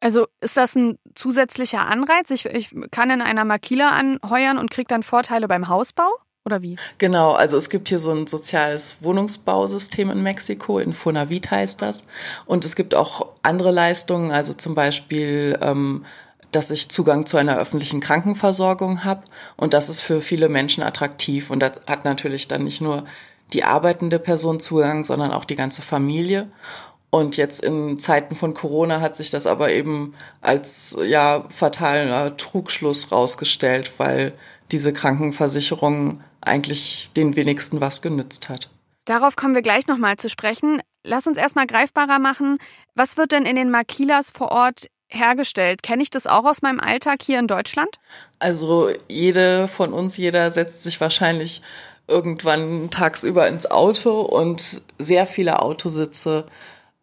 Also 0.00 0.26
ist 0.40 0.56
das 0.56 0.74
ein 0.74 0.98
zusätzlicher 1.14 1.86
Anreiz? 1.86 2.30
Ich, 2.30 2.46
ich 2.46 2.70
kann 2.90 3.10
in 3.10 3.22
einer 3.22 3.44
Makila 3.44 3.90
anheuern 3.90 4.58
und 4.58 4.70
kriege 4.70 4.88
dann 4.88 5.02
Vorteile 5.02 5.48
beim 5.48 5.68
Hausbau? 5.68 6.10
oder 6.46 6.60
wie? 6.60 6.76
Genau, 6.98 7.32
also 7.32 7.56
es 7.56 7.70
gibt 7.70 7.88
hier 7.88 7.98
so 7.98 8.10
ein 8.10 8.26
soziales 8.26 8.98
Wohnungsbausystem 9.00 10.10
in 10.10 10.22
Mexiko, 10.22 10.78
in 10.78 10.92
Fonavit 10.92 11.50
heißt 11.50 11.80
das. 11.80 12.06
Und 12.44 12.66
es 12.66 12.76
gibt 12.76 12.94
auch 12.94 13.28
andere 13.42 13.70
Leistungen, 13.70 14.30
also 14.30 14.52
zum 14.52 14.74
Beispiel 14.74 15.58
ähm, 15.62 16.04
dass 16.54 16.70
ich 16.70 16.88
Zugang 16.88 17.26
zu 17.26 17.36
einer 17.36 17.58
öffentlichen 17.58 18.00
Krankenversorgung 18.00 19.04
habe. 19.04 19.24
Und 19.56 19.74
das 19.74 19.88
ist 19.88 20.00
für 20.00 20.20
viele 20.20 20.48
Menschen 20.48 20.84
attraktiv. 20.84 21.50
Und 21.50 21.60
das 21.60 21.80
hat 21.86 22.04
natürlich 22.04 22.48
dann 22.48 22.62
nicht 22.62 22.80
nur 22.80 23.04
die 23.52 23.64
arbeitende 23.64 24.18
Person 24.18 24.60
Zugang, 24.60 25.04
sondern 25.04 25.32
auch 25.32 25.44
die 25.44 25.56
ganze 25.56 25.82
Familie. 25.82 26.48
Und 27.14 27.36
jetzt 27.36 27.62
in 27.62 27.96
Zeiten 27.96 28.34
von 28.34 28.54
Corona 28.54 29.00
hat 29.00 29.14
sich 29.14 29.30
das 29.30 29.46
aber 29.46 29.70
eben 29.70 30.14
als 30.40 30.98
ja 31.00 31.44
fataler 31.48 32.36
Trugschluss 32.36 33.12
rausgestellt, 33.12 33.92
weil 33.98 34.32
diese 34.72 34.92
Krankenversicherung 34.92 36.24
eigentlich 36.40 37.10
den 37.16 37.36
wenigsten 37.36 37.80
was 37.80 38.02
genützt 38.02 38.48
hat. 38.48 38.68
Darauf 39.04 39.36
kommen 39.36 39.54
wir 39.54 39.62
gleich 39.62 39.86
nochmal 39.86 40.16
zu 40.16 40.28
sprechen. 40.28 40.82
Lass 41.04 41.28
uns 41.28 41.38
erstmal 41.38 41.68
greifbarer 41.68 42.18
machen. 42.18 42.58
Was 42.96 43.16
wird 43.16 43.30
denn 43.30 43.46
in 43.46 43.54
den 43.54 43.70
Makilas 43.70 44.32
vor 44.32 44.50
Ort 44.50 44.88
hergestellt? 45.06 45.84
Kenne 45.84 46.02
ich 46.02 46.10
das 46.10 46.26
auch 46.26 46.44
aus 46.44 46.62
meinem 46.62 46.80
Alltag 46.80 47.22
hier 47.22 47.38
in 47.38 47.46
Deutschland? 47.46 48.00
Also 48.40 48.90
jede 49.08 49.68
von 49.68 49.92
uns, 49.92 50.16
jeder 50.16 50.50
setzt 50.50 50.82
sich 50.82 51.00
wahrscheinlich 51.00 51.62
irgendwann 52.08 52.90
tagsüber 52.90 53.46
ins 53.46 53.70
Auto 53.70 54.20
und 54.22 54.82
sehr 54.98 55.26
viele 55.26 55.62
Autositze 55.62 56.46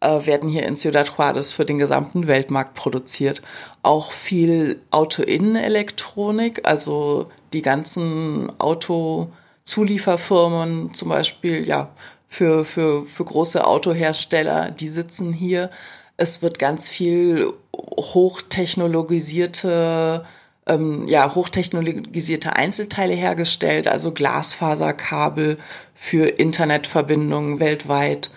äh, 0.02 0.26
werden 0.26 0.48
hier 0.48 0.66
in 0.66 0.76
Ciudad 0.76 1.08
Juarez 1.08 1.52
für 1.52 1.64
den 1.64 1.78
gesamten 1.78 2.28
Weltmarkt 2.28 2.74
produziert. 2.74 3.40
Auch 3.82 4.12
viel 4.12 4.80
Autoinnenelektronik, 4.90 6.60
also 6.64 7.30
die 7.52 7.62
ganzen 7.62 8.52
Autozulieferfirmen 8.58 10.94
zum 10.94 11.08
Beispiel, 11.08 11.66
ja, 11.66 11.88
für, 12.28 12.64
für, 12.64 13.04
für 13.04 13.24
große 13.24 13.66
Autohersteller, 13.66 14.70
die 14.70 14.88
sitzen 14.88 15.32
hier. 15.32 15.70
Es 16.16 16.42
wird 16.42 16.58
ganz 16.58 16.88
viel 16.88 17.52
hochtechnologisierte 17.98 20.24
ähm, 20.66 21.06
ja, 21.08 21.34
hochtechnologisierte 21.34 22.54
Einzelteile 22.54 23.14
hergestellt, 23.14 23.88
also 23.88 24.12
Glasfaserkabel 24.12 25.56
für 25.94 26.26
Internetverbindungen 26.26 27.60
weltweit, 27.60 28.30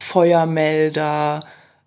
Feuermelder, 0.00 1.40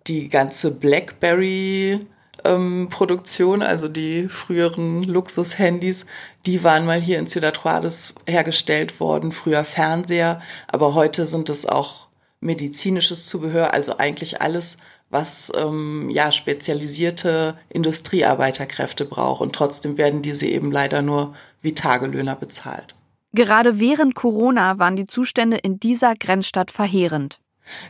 die 0.06 0.28
ganze 0.28 0.70
BlackBerry 0.70 2.00
ähm, 2.44 2.88
Produktion, 2.90 3.62
also 3.62 3.88
die 3.88 4.28
früheren 4.28 5.02
Luxushandys, 5.02 6.06
die 6.46 6.62
waren 6.64 6.86
mal 6.86 7.00
hier 7.00 7.18
in 7.18 7.26
Ciudad 7.26 7.60
Juarez 7.62 8.14
hergestellt 8.26 9.00
worden, 9.00 9.32
früher 9.32 9.64
Fernseher, 9.64 10.40
aber 10.68 10.94
heute 10.94 11.26
sind 11.26 11.48
es 11.48 11.66
auch 11.66 12.08
medizinisches 12.40 13.26
Zubehör, 13.26 13.72
also 13.72 13.96
eigentlich 13.98 14.40
alles, 14.40 14.76
was 15.10 15.52
ähm, 15.56 16.10
ja 16.10 16.32
spezialisierte 16.32 17.56
Industriearbeiterkräfte 17.68 19.04
braucht 19.04 19.40
und 19.40 19.54
trotzdem 19.54 19.96
werden 19.96 20.22
diese 20.22 20.46
eben 20.46 20.72
leider 20.72 21.02
nur 21.02 21.34
wie 21.62 21.72
Tagelöhner 21.72 22.36
bezahlt. 22.36 22.94
Gerade 23.32 23.80
während 23.80 24.14
Corona 24.14 24.78
waren 24.78 24.96
die 24.96 25.06
Zustände 25.06 25.56
in 25.56 25.80
dieser 25.80 26.14
Grenzstadt 26.14 26.70
verheerend. 26.70 27.40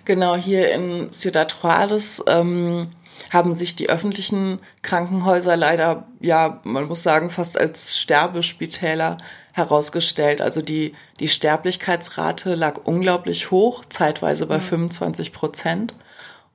Genau, 0.05 0.37
hier 0.37 0.73
in 0.73 1.11
Ciudad 1.11 1.55
Juarez 1.63 2.23
ähm, 2.27 2.89
haben 3.31 3.55
sich 3.55 3.77
die 3.77 3.89
öffentlichen 3.89 4.61
Krankenhäuser 4.83 5.57
leider, 5.57 6.07
ja, 6.21 6.61
man 6.65 6.87
muss 6.87 7.03
sagen, 7.03 7.31
fast 7.31 7.59
als 7.59 7.99
Sterbespitäler 7.99 9.17
herausgestellt. 9.53 10.41
Also 10.41 10.63
die, 10.63 10.95
die 11.21 11.29
Sterblichkeitsrate 11.29 12.55
lag 12.55 12.81
unglaublich 12.85 13.51
hoch, 13.51 13.85
zeitweise 13.89 14.47
bei 14.47 14.61
25 14.61 15.33
Prozent. 15.33 15.95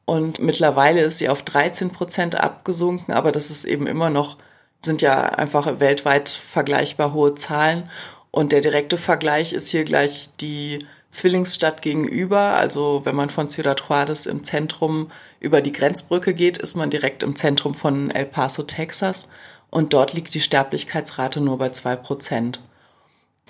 Und 0.06 0.40
mittlerweile 0.40 1.02
ist 1.02 1.20
sie 1.20 1.30
auf 1.30 1.44
13 1.44 1.92
Prozent 1.92 2.40
abgesunken, 2.40 3.14
aber 3.14 3.32
das 3.32 3.52
ist 3.52 3.66
eben 3.66 3.86
immer 3.86 4.10
noch, 4.10 4.38
sind 4.84 5.02
ja 5.02 5.24
einfach 5.24 5.80
weltweit 5.80 6.30
vergleichbar 6.30 7.14
hohe 7.14 7.36
Zahlen. 7.36 7.90
Und 8.32 8.52
der 8.52 8.62
direkte 8.62 8.98
Vergleich 8.98 9.54
ist 9.54 9.70
hier 9.70 9.84
gleich 9.84 10.30
die 10.40 10.86
Zwillingsstadt 11.10 11.82
gegenüber. 11.82 12.40
Also 12.40 13.02
wenn 13.04 13.16
man 13.16 13.30
von 13.30 13.50
Ciudad 13.50 13.84
Juarez 13.88 14.26
im 14.26 14.44
Zentrum 14.44 15.12
über 15.40 15.62
die 15.62 15.72
Grenzbrücke 15.72 16.34
geht, 16.34 16.58
ist 16.58 16.76
man 16.76 16.90
direkt 16.90 17.24
im 17.24 17.36
Zentrum 17.36 17.74
von 17.74 18.12
El 18.12 18.26
Paso, 18.26 18.64
Texas. 18.64 19.28
Und 19.70 19.94
dort 19.94 20.14
liegt 20.14 20.34
die 20.34 20.42
Sterblichkeitsrate 20.42 21.42
nur 21.42 21.58
bei 21.58 21.70
zwei 21.70 21.96
Prozent. 21.96 22.60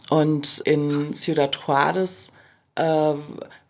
Und 0.10 0.60
in 0.60 1.06
Ciudad 1.06 1.58
Juarez 1.65 2.34
äh, 2.76 3.13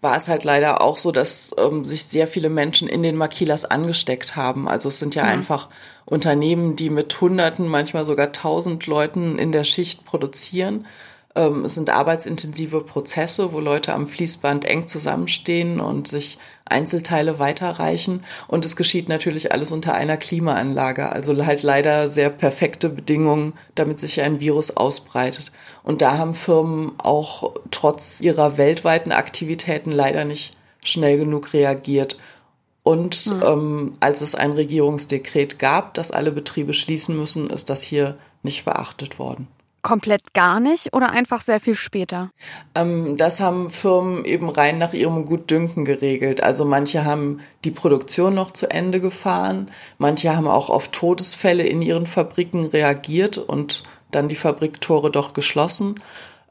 war 0.02 0.16
es 0.16 0.28
halt 0.28 0.44
leider 0.44 0.82
auch 0.82 0.98
so, 0.98 1.12
dass 1.12 1.54
ähm, 1.58 1.84
sich 1.84 2.06
sehr 2.06 2.28
viele 2.28 2.50
Menschen 2.50 2.88
in 2.88 3.04
den 3.04 3.16
Maquilas 3.18 3.66
angesteckt 3.66 4.36
haben. 4.36 4.68
Also 4.68 4.90
es 4.90 5.00
sind 5.00 5.16
ja, 5.16 5.26
ja, 5.26 5.30
einfach 5.30 5.68
Unternehmen, 6.06 6.76
die 6.76 6.90
mit 6.90 7.20
Hunderten, 7.20 7.68
manchmal 7.68 8.06
sogar 8.06 8.32
tausend 8.32 8.88
Leuten 8.88 9.38
in 9.38 9.52
der 9.52 9.64
Schicht 9.64 10.06
produzieren. 10.06 10.86
Ähm, 11.36 11.66
es 11.66 11.76
sind 11.76 11.90
arbeitsintensive 11.90 12.82
Prozesse, 12.82 13.54
wo 13.54 13.60
Leute 13.60 13.94
am 13.94 14.08
Fließband 14.08 14.66
eng 14.66 14.88
zusammenstehen 14.88 15.80
und 15.80 16.08
sich 16.08 16.38
Einzelteile 16.66 17.40
weiterreichen. 17.40 18.24
Und 18.48 18.66
es 18.66 18.76
geschieht 18.76 19.10
natürlich 19.10 19.52
alles 19.52 19.72
unter 19.72 19.94
einer 19.94 20.18
Klimaanlage, 20.18 21.10
also 21.10 21.46
halt 21.46 21.64
leider 21.64 22.10
sehr 22.10 22.30
perfekte 22.30 22.90
Bedingungen, 22.90 23.54
damit 23.76 24.00
sich 24.00 24.22
ein 24.22 24.40
Virus 24.40 24.76
ausbreitet. 24.76 25.52
Und 25.84 26.02
da 26.02 26.18
haben 26.18 26.34
Firmen 26.34 26.94
auch 26.98 27.54
trotz 27.72 28.22
ihrer 28.22 28.58
weltweiten 28.58 29.12
Aktivitäten 29.12 29.92
leider 29.92 30.26
nicht 30.26 30.56
schnell 30.84 31.18
genug 31.18 31.54
reagiert. 31.54 32.18
Und 32.82 33.28
mhm. 33.28 33.44
ähm, 33.46 33.98
als 34.00 34.22
es 34.22 34.34
ein 34.34 34.52
Regierungsdekret 34.52 35.60
gab, 35.60 35.94
dass 35.94 36.12
alle 36.12 36.32
Betriebe 36.32 36.74
schließen 36.74 37.16
müssen, 37.16 37.50
ist 37.52 37.70
das 37.70 37.84
hier 37.84 38.18
nicht 38.42 38.66
beachtet 38.66 39.20
worden 39.20 39.48
komplett 39.82 40.34
gar 40.34 40.60
nicht 40.60 40.94
oder 40.94 41.12
einfach 41.12 41.42
sehr 41.42 41.60
viel 41.60 41.76
später? 41.76 42.30
Ähm, 42.76 43.18
das 43.18 43.40
haben 43.40 43.70
Firmen 43.70 44.26
eben 44.26 44.50
rein 44.50 44.78
nach 44.78 44.94
ihrem 44.94 45.26
Gutdünken 45.26 45.86
geregelt. 45.86 46.42
Also 46.42 46.66
manche 46.66 47.06
haben 47.06 47.40
die 47.64 47.72
Produktion 47.72 48.36
noch 48.36 48.52
zu 48.52 48.70
Ende 48.70 49.00
gefahren, 49.00 49.72
manche 49.98 50.36
haben 50.36 50.48
auch 50.48 50.70
auf 50.70 50.90
Todesfälle 50.90 51.64
in 51.64 51.82
ihren 51.82 52.08
Fabriken 52.08 52.66
reagiert 52.66 53.38
und 53.38 53.84
dann 54.12 54.28
die 54.28 54.36
Fabriktore 54.36 55.12
doch 55.12 55.34
geschlossen. 55.34 56.00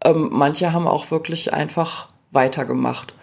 Ähm, 0.04 0.28
manche 0.32 0.72
haben 0.72 0.86
auch 0.86 1.10
wirklich 1.10 1.52
einfach 1.52 2.08
weitergemacht. 2.30 3.14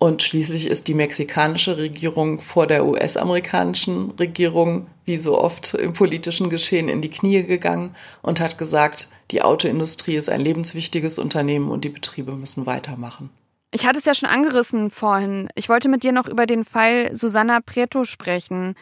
Und 0.00 0.22
schließlich 0.22 0.66
ist 0.66 0.86
die 0.86 0.94
mexikanische 0.94 1.76
Regierung 1.76 2.40
vor 2.40 2.68
der 2.68 2.86
US-amerikanischen 2.86 4.12
Regierung, 4.12 4.86
wie 5.04 5.18
so 5.18 5.40
oft 5.40 5.74
im 5.74 5.92
politischen 5.92 6.50
Geschehen, 6.50 6.88
in 6.88 7.02
die 7.02 7.10
Knie 7.10 7.42
gegangen 7.42 7.96
und 8.22 8.38
hat 8.38 8.58
gesagt, 8.58 9.08
die 9.32 9.42
Autoindustrie 9.42 10.14
ist 10.14 10.28
ein 10.28 10.40
lebenswichtiges 10.40 11.18
Unternehmen 11.18 11.70
und 11.70 11.84
die 11.84 11.88
Betriebe 11.88 12.32
müssen 12.32 12.64
weitermachen. 12.64 13.30
Ich 13.72 13.86
hatte 13.86 13.98
es 13.98 14.04
ja 14.04 14.14
schon 14.14 14.28
angerissen 14.28 14.90
vorhin. 14.90 15.48
Ich 15.56 15.68
wollte 15.68 15.88
mit 15.88 16.04
dir 16.04 16.12
noch 16.12 16.28
über 16.28 16.46
den 16.46 16.64
Fall 16.64 17.14
Susanna 17.14 17.60
Prieto 17.60 18.04
sprechen. 18.04 18.74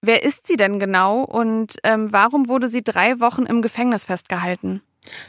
Wer 0.00 0.24
ist 0.24 0.46
sie 0.46 0.56
denn 0.56 0.78
genau 0.78 1.20
und 1.20 1.76
ähm, 1.84 2.12
warum 2.12 2.48
wurde 2.48 2.68
sie 2.68 2.82
drei 2.82 3.20
Wochen 3.20 3.44
im 3.44 3.60
Gefängnis 3.60 4.04
festgehalten? 4.04 4.82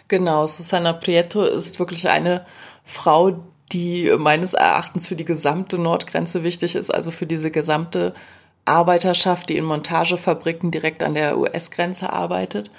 Genau, 0.08 0.48
Susanna 0.48 0.94
Prieto 0.94 1.44
ist 1.44 1.80
wirklich 1.80 2.10
eine 2.10 2.46
Frau, 2.84 3.44
die 3.73 4.12
meines 4.17 4.53
Erachtens 4.53 5.08
für 5.08 5.15
die 5.15 5.25
gesamte 5.25 5.77
Nordgrenze 5.77 6.43
wichtig 6.43 6.75
ist, 6.75 6.93
also 6.93 7.12
für 7.12 7.25
diese 7.25 7.51
gesamte 7.51 8.13
Arbeiterschaft, 8.65 9.49
die 9.49 9.58
in 9.58 9.65
Montagefabriken 9.65 10.71
direkt 10.71 11.03
an 11.03 11.13
der 11.13 11.38
US-Grenze 11.38 12.12
arbeitet. 12.12 12.71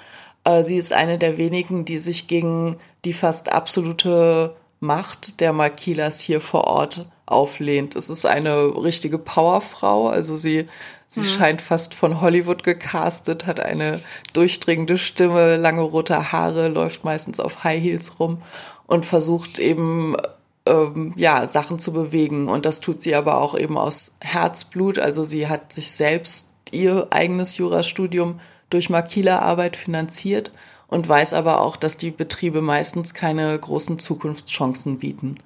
Äh, 0.43 0.63
sie 0.63 0.77
ist 0.77 0.93
eine 0.93 1.17
der 1.17 1.37
wenigen, 1.37 1.85
die 1.85 1.97
sich 1.97 2.27
gegen 2.27 2.77
die 3.05 3.13
fast 3.13 3.51
absolute 3.51 4.55
Macht 4.79 5.41
der 5.41 5.51
Makilas 5.51 6.19
hier 6.19 6.41
vor 6.41 6.65
Ort 6.65 7.05
auflehnt. 7.25 7.95
Es 7.95 8.09
ist 8.09 8.25
eine 8.25 8.83
richtige 8.83 9.17
Powerfrau, 9.17 10.07
also 10.07 10.35
sie 10.35 10.67
Sie 11.11 11.21
mhm. 11.21 11.25
scheint 11.25 11.61
fast 11.63 11.95
von 11.95 12.21
Hollywood 12.21 12.63
gecastet, 12.63 13.47
hat 13.47 13.59
eine 13.59 13.99
durchdringende 14.33 14.99
Stimme, 14.99 15.57
lange 15.57 15.81
rote 15.81 16.31
Haare, 16.31 16.67
läuft 16.67 17.03
meistens 17.03 17.39
auf 17.39 17.63
High 17.63 17.81
Heels 17.81 18.19
rum 18.19 18.43
und 18.85 19.07
versucht 19.07 19.57
eben 19.57 20.15
ähm, 20.65 21.13
ja 21.15 21.47
Sachen 21.47 21.79
zu 21.79 21.93
bewegen. 21.93 22.47
Und 22.47 22.65
das 22.65 22.79
tut 22.79 23.01
sie 23.01 23.15
aber 23.15 23.41
auch 23.41 23.57
eben 23.57 23.77
aus 23.77 24.15
Herzblut. 24.21 24.99
Also 24.99 25.23
sie 25.23 25.47
hat 25.47 25.73
sich 25.73 25.91
selbst 25.91 26.47
ihr 26.71 27.07
eigenes 27.11 27.57
Jurastudium 27.57 28.39
durch 28.69 28.89
Makila-Arbeit 28.89 29.75
finanziert 29.75 30.51
und 30.87 31.07
weiß 31.07 31.33
aber 31.33 31.61
auch, 31.61 31.75
dass 31.75 31.97
die 31.97 32.11
Betriebe 32.11 32.61
meistens 32.61 33.13
keine 33.13 33.57
großen 33.57 33.99
Zukunftschancen 33.99 34.99
bieten. 34.99 35.37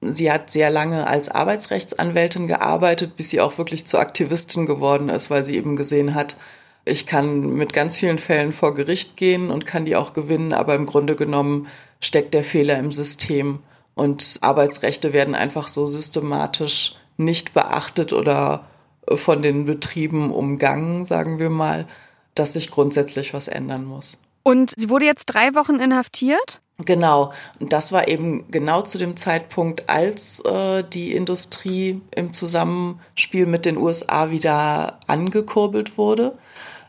Sie 0.00 0.30
hat 0.30 0.50
sehr 0.50 0.70
lange 0.70 1.06
als 1.06 1.28
Arbeitsrechtsanwältin 1.28 2.46
gearbeitet, 2.46 3.16
bis 3.16 3.30
sie 3.30 3.40
auch 3.40 3.56
wirklich 3.56 3.86
zur 3.86 4.00
Aktivistin 4.00 4.66
geworden 4.66 5.08
ist, 5.08 5.30
weil 5.30 5.44
sie 5.44 5.56
eben 5.56 5.76
gesehen 5.76 6.14
hat, 6.14 6.36
ich 6.84 7.06
kann 7.06 7.54
mit 7.54 7.72
ganz 7.72 7.96
vielen 7.96 8.18
Fällen 8.18 8.52
vor 8.52 8.74
Gericht 8.74 9.16
gehen 9.16 9.50
und 9.50 9.64
kann 9.64 9.86
die 9.86 9.96
auch 9.96 10.12
gewinnen, 10.12 10.52
aber 10.52 10.74
im 10.74 10.84
Grunde 10.84 11.16
genommen 11.16 11.66
steckt 12.00 12.34
der 12.34 12.44
Fehler 12.44 12.78
im 12.78 12.92
System 12.92 13.60
und 13.94 14.38
Arbeitsrechte 14.40 15.12
werden 15.12 15.34
einfach 15.34 15.68
so 15.68 15.86
systematisch 15.86 16.94
nicht 17.16 17.54
beachtet 17.54 18.12
oder 18.12 18.64
von 19.12 19.42
den 19.42 19.66
Betrieben 19.66 20.32
umgangen, 20.32 21.04
sagen 21.04 21.38
wir 21.38 21.50
mal, 21.50 21.86
dass 22.34 22.54
sich 22.54 22.70
grundsätzlich 22.70 23.34
was 23.34 23.48
ändern 23.48 23.84
muss. 23.84 24.18
Und 24.42 24.72
sie 24.76 24.90
wurde 24.90 25.06
jetzt 25.06 25.26
drei 25.26 25.54
Wochen 25.54 25.76
inhaftiert? 25.76 26.60
Genau, 26.78 27.32
und 27.60 27.72
das 27.72 27.92
war 27.92 28.08
eben 28.08 28.50
genau 28.50 28.82
zu 28.82 28.98
dem 28.98 29.16
Zeitpunkt, 29.16 29.88
als 29.88 30.40
äh, 30.40 30.82
die 30.82 31.12
Industrie 31.12 32.00
im 32.10 32.32
Zusammenspiel 32.32 33.46
mit 33.46 33.64
den 33.64 33.76
USA 33.76 34.30
wieder 34.30 34.98
angekurbelt 35.06 35.96
wurde. 35.96 36.36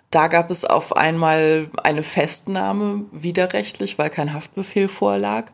Da 0.09 0.27
gab 0.27 0.49
es 0.49 0.65
auf 0.65 0.95
einmal 0.95 1.69
eine 1.83 2.01
Festnahme 2.01 3.05
widerrechtlich, 3.11 3.99
weil 3.99 4.09
kein 4.09 4.33
Haftbefehl 4.33 4.87
vorlag. 4.87 5.51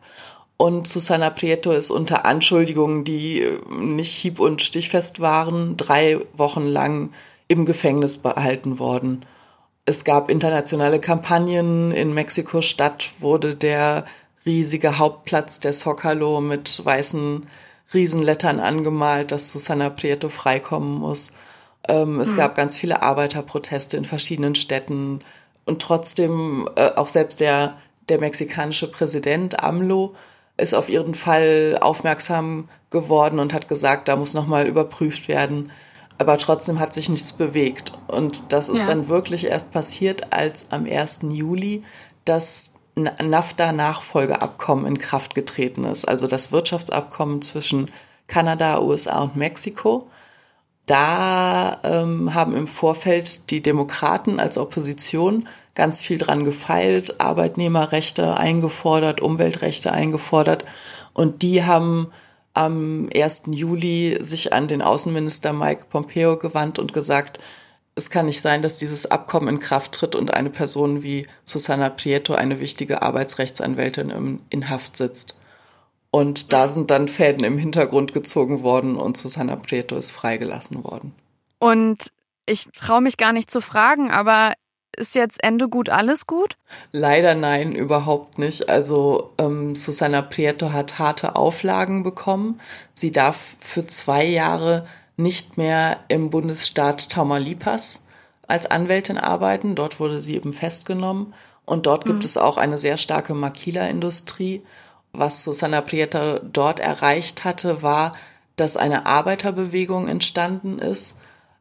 Und 0.56 0.86
Susana 0.86 1.30
Prieto 1.30 1.72
ist 1.72 1.90
unter 1.90 2.24
Anschuldigungen, 2.24 3.04
die 3.04 3.46
nicht 3.70 4.12
hieb- 4.12 4.38
und 4.38 4.62
stichfest 4.62 5.20
waren, 5.20 5.76
drei 5.76 6.18
Wochen 6.34 6.68
lang 6.68 7.10
im 7.48 7.66
Gefängnis 7.66 8.18
behalten 8.18 8.78
worden. 8.78 9.24
Es 9.84 10.04
gab 10.04 10.30
internationale 10.30 11.00
Kampagnen. 11.00 11.90
In 11.90 12.14
Mexiko-Stadt 12.14 13.10
wurde 13.18 13.56
der 13.56 14.04
riesige 14.46 14.98
Hauptplatz 14.98 15.58
der 15.58 15.72
Zocalo 15.72 16.40
mit 16.40 16.84
weißen 16.84 17.46
Riesenlettern 17.92 18.60
angemalt, 18.60 19.32
dass 19.32 19.52
Susana 19.52 19.90
Prieto 19.90 20.28
freikommen 20.28 20.98
muss. 20.98 21.32
Ähm, 21.88 22.20
es 22.20 22.32
mhm. 22.32 22.36
gab 22.36 22.54
ganz 22.54 22.76
viele 22.76 23.02
Arbeiterproteste 23.02 23.96
in 23.96 24.04
verschiedenen 24.04 24.54
Städten. 24.54 25.20
Und 25.64 25.82
trotzdem, 25.82 26.68
äh, 26.76 26.90
auch 26.94 27.08
selbst 27.08 27.40
der, 27.40 27.76
der 28.08 28.20
mexikanische 28.20 28.90
Präsident 28.90 29.62
AMLO 29.62 30.14
ist 30.62 30.74
auf 30.74 30.88
ihren 30.88 31.14
Fall 31.14 31.78
aufmerksam 31.80 32.68
geworden 32.90 33.38
und 33.38 33.52
hat 33.52 33.68
gesagt, 33.68 34.08
da 34.08 34.16
muss 34.16 34.34
nochmal 34.34 34.66
überprüft 34.66 35.28
werden. 35.28 35.70
Aber 36.18 36.38
trotzdem 36.38 36.78
hat 36.78 36.94
sich 36.94 37.08
nichts 37.08 37.32
bewegt. 37.32 37.92
Und 38.06 38.52
das 38.52 38.68
ist 38.68 38.80
ja. 38.80 38.86
dann 38.86 39.08
wirklich 39.08 39.46
erst 39.46 39.72
passiert, 39.72 40.32
als 40.32 40.70
am 40.70 40.86
1. 40.86 41.20
Juli 41.30 41.82
das 42.24 42.74
NAFTA-Nachfolgeabkommen 42.94 44.86
in 44.86 44.98
Kraft 44.98 45.34
getreten 45.34 45.84
ist. 45.84 46.06
Also 46.06 46.26
das 46.26 46.52
Wirtschaftsabkommen 46.52 47.42
zwischen 47.42 47.90
Kanada, 48.26 48.80
USA 48.80 49.22
und 49.22 49.36
Mexiko. 49.36 50.08
Da 50.92 51.80
ähm, 51.84 52.34
haben 52.34 52.54
im 52.54 52.68
Vorfeld 52.68 53.48
die 53.48 53.62
Demokraten 53.62 54.38
als 54.38 54.58
Opposition 54.58 55.48
ganz 55.74 56.02
viel 56.02 56.18
dran 56.18 56.44
gefeilt, 56.44 57.18
Arbeitnehmerrechte 57.18 58.36
eingefordert, 58.36 59.22
Umweltrechte 59.22 59.90
eingefordert. 59.90 60.66
Und 61.14 61.40
die 61.40 61.64
haben 61.64 62.12
am 62.52 63.08
1. 63.16 63.44
Juli 63.46 64.18
sich 64.20 64.52
an 64.52 64.68
den 64.68 64.82
Außenminister 64.82 65.54
Mike 65.54 65.86
Pompeo 65.88 66.36
gewandt 66.36 66.78
und 66.78 66.92
gesagt, 66.92 67.38
es 67.94 68.10
kann 68.10 68.26
nicht 68.26 68.42
sein, 68.42 68.60
dass 68.60 68.76
dieses 68.76 69.10
Abkommen 69.10 69.48
in 69.48 69.60
Kraft 69.60 69.92
tritt 69.92 70.14
und 70.14 70.34
eine 70.34 70.50
Person 70.50 71.02
wie 71.02 71.26
Susana 71.46 71.88
Prieto, 71.88 72.34
eine 72.34 72.60
wichtige 72.60 73.00
Arbeitsrechtsanwältin, 73.00 74.40
in 74.50 74.68
Haft 74.68 74.98
sitzt. 74.98 75.38
Und 76.12 76.52
da 76.52 76.68
sind 76.68 76.90
dann 76.90 77.08
Fäden 77.08 77.42
im 77.42 77.56
Hintergrund 77.56 78.12
gezogen 78.12 78.62
worden 78.62 78.96
und 78.96 79.16
Susana 79.16 79.56
Prieto 79.56 79.96
ist 79.96 80.10
freigelassen 80.10 80.84
worden. 80.84 81.14
Und 81.58 82.12
ich 82.44 82.66
traue 82.70 83.00
mich 83.00 83.16
gar 83.16 83.32
nicht 83.32 83.50
zu 83.50 83.62
fragen, 83.62 84.10
aber 84.10 84.52
ist 84.94 85.14
jetzt 85.14 85.42
Ende 85.42 85.70
gut 85.70 85.88
alles 85.88 86.26
gut? 86.26 86.56
Leider 86.92 87.34
nein, 87.34 87.72
überhaupt 87.72 88.38
nicht. 88.38 88.68
Also 88.68 89.32
ähm, 89.38 89.74
Susana 89.74 90.20
Prieto 90.20 90.72
hat 90.72 90.98
harte 90.98 91.34
Auflagen 91.34 92.02
bekommen. 92.02 92.60
Sie 92.92 93.10
darf 93.10 93.56
für 93.60 93.86
zwei 93.86 94.26
Jahre 94.26 94.86
nicht 95.16 95.56
mehr 95.56 96.00
im 96.08 96.28
Bundesstaat 96.28 97.08
Tamaulipas 97.08 98.06
als 98.46 98.70
Anwältin 98.70 99.16
arbeiten. 99.16 99.74
Dort 99.74 99.98
wurde 99.98 100.20
sie 100.20 100.36
eben 100.36 100.52
festgenommen. 100.52 101.32
Und 101.64 101.86
dort 101.86 102.04
gibt 102.04 102.18
mhm. 102.18 102.24
es 102.24 102.36
auch 102.36 102.58
eine 102.58 102.76
sehr 102.76 102.98
starke 102.98 103.32
Makila-Industrie. 103.32 104.62
Was 105.12 105.44
Susanna 105.44 105.80
Prieto 105.80 106.38
dort 106.38 106.80
erreicht 106.80 107.44
hatte, 107.44 107.82
war, 107.82 108.12
dass 108.56 108.76
eine 108.76 109.06
Arbeiterbewegung 109.06 110.08
entstanden 110.08 110.78
ist. 110.78 111.18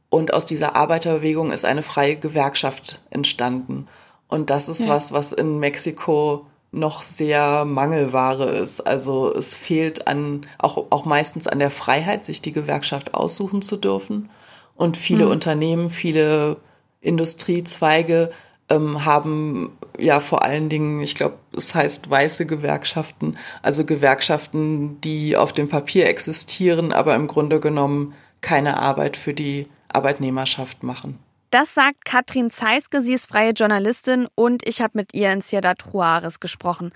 Und 0.09 0.33
aus 0.33 0.45
dieser 0.45 0.75
Arbeiterbewegung 0.75 1.51
ist 1.51 1.65
eine 1.65 1.83
freie 1.83 2.17
Gewerkschaft 2.17 3.01
entstanden. 3.09 3.87
Und 4.27 4.49
das 4.49 4.69
ist 4.69 4.83
ja. 4.83 4.89
was, 4.89 5.11
was 5.11 5.31
in 5.31 5.59
Mexiko 5.59 6.45
noch 6.71 7.01
sehr 7.01 7.65
Mangelware 7.65 8.45
ist. 8.45 8.81
Also 8.81 9.33
es 9.33 9.55
fehlt 9.55 10.07
an, 10.07 10.47
auch, 10.57 10.87
auch 10.89 11.05
meistens 11.05 11.47
an 11.47 11.59
der 11.59 11.69
Freiheit, 11.69 12.23
sich 12.23 12.41
die 12.41 12.53
Gewerkschaft 12.53 13.13
aussuchen 13.13 13.61
zu 13.61 13.75
dürfen. 13.75 14.29
Und 14.75 14.95
viele 14.95 15.25
mhm. 15.25 15.31
Unternehmen, 15.31 15.89
viele 15.89 16.57
Industriezweige 17.01 18.31
ähm, 18.69 19.05
haben 19.05 19.77
ja 20.01 20.19
vor 20.19 20.43
allen 20.43 20.69
Dingen, 20.69 21.01
ich 21.01 21.15
glaube, 21.15 21.37
es 21.55 21.75
heißt 21.75 22.09
weiße 22.09 22.45
Gewerkschaften, 22.45 23.37
also 23.61 23.85
Gewerkschaften, 23.85 24.99
die 25.01 25.37
auf 25.37 25.53
dem 25.53 25.69
Papier 25.69 26.07
existieren, 26.07 26.93
aber 26.93 27.15
im 27.15 27.27
Grunde 27.27 27.59
genommen 27.59 28.13
keine 28.41 28.77
Arbeit 28.77 29.17
für 29.17 29.33
die 29.33 29.67
Arbeitnehmerschaft 29.89 30.83
machen. 30.83 31.19
Das 31.51 31.73
sagt 31.73 32.05
Katrin 32.05 32.49
Zeiske, 32.49 33.01
sie 33.01 33.13
ist 33.13 33.27
freie 33.27 33.51
Journalistin 33.51 34.27
und 34.35 34.67
ich 34.67 34.81
habe 34.81 34.97
mit 34.97 35.13
ihr 35.13 35.33
in 35.33 35.41
Ciudad 35.41 35.83
Juarez 35.91 36.39
gesprochen. 36.39 36.91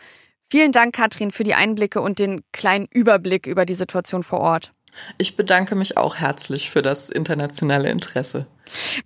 Vielen 0.50 0.72
Dank, 0.72 0.96
Katrin, 0.96 1.32
für 1.32 1.44
die 1.44 1.56
Einblicke 1.56 2.00
und 2.00 2.20
den 2.20 2.42
kleinen 2.54 2.88
Überblick 2.90 3.48
über 3.48 3.66
die 3.66 3.76
Situation 3.76 4.24
vor 4.24 4.40
Ort. 4.40 4.72
Ich 5.18 5.36
bedanke 5.36 5.76
mich 5.76 5.98
auch 5.98 6.16
herzlich 6.18 6.70
für 6.70 6.82
das 6.82 7.10
internationale 7.10 7.90
Interesse. 7.90 8.48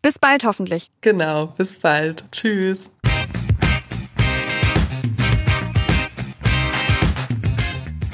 Bis 0.01 0.19
bald 0.19 0.43
hoffentlich. 0.43 0.91
Genau, 1.01 1.47
bis 1.47 1.77
bald. 1.77 2.25
Tschüss. 2.31 2.91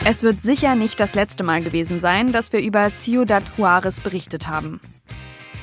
Es 0.07 0.21
wird 0.21 0.39
sicher 0.39 0.75
nicht 0.75 0.99
das 0.99 1.15
letzte 1.15 1.43
Mal 1.43 1.63
gewesen 1.63 1.99
sein, 1.99 2.31
dass 2.31 2.53
wir 2.53 2.61
über 2.61 2.91
Ciudad 2.91 3.41
Juarez 3.57 4.01
berichtet 4.01 4.47
haben. 4.47 4.79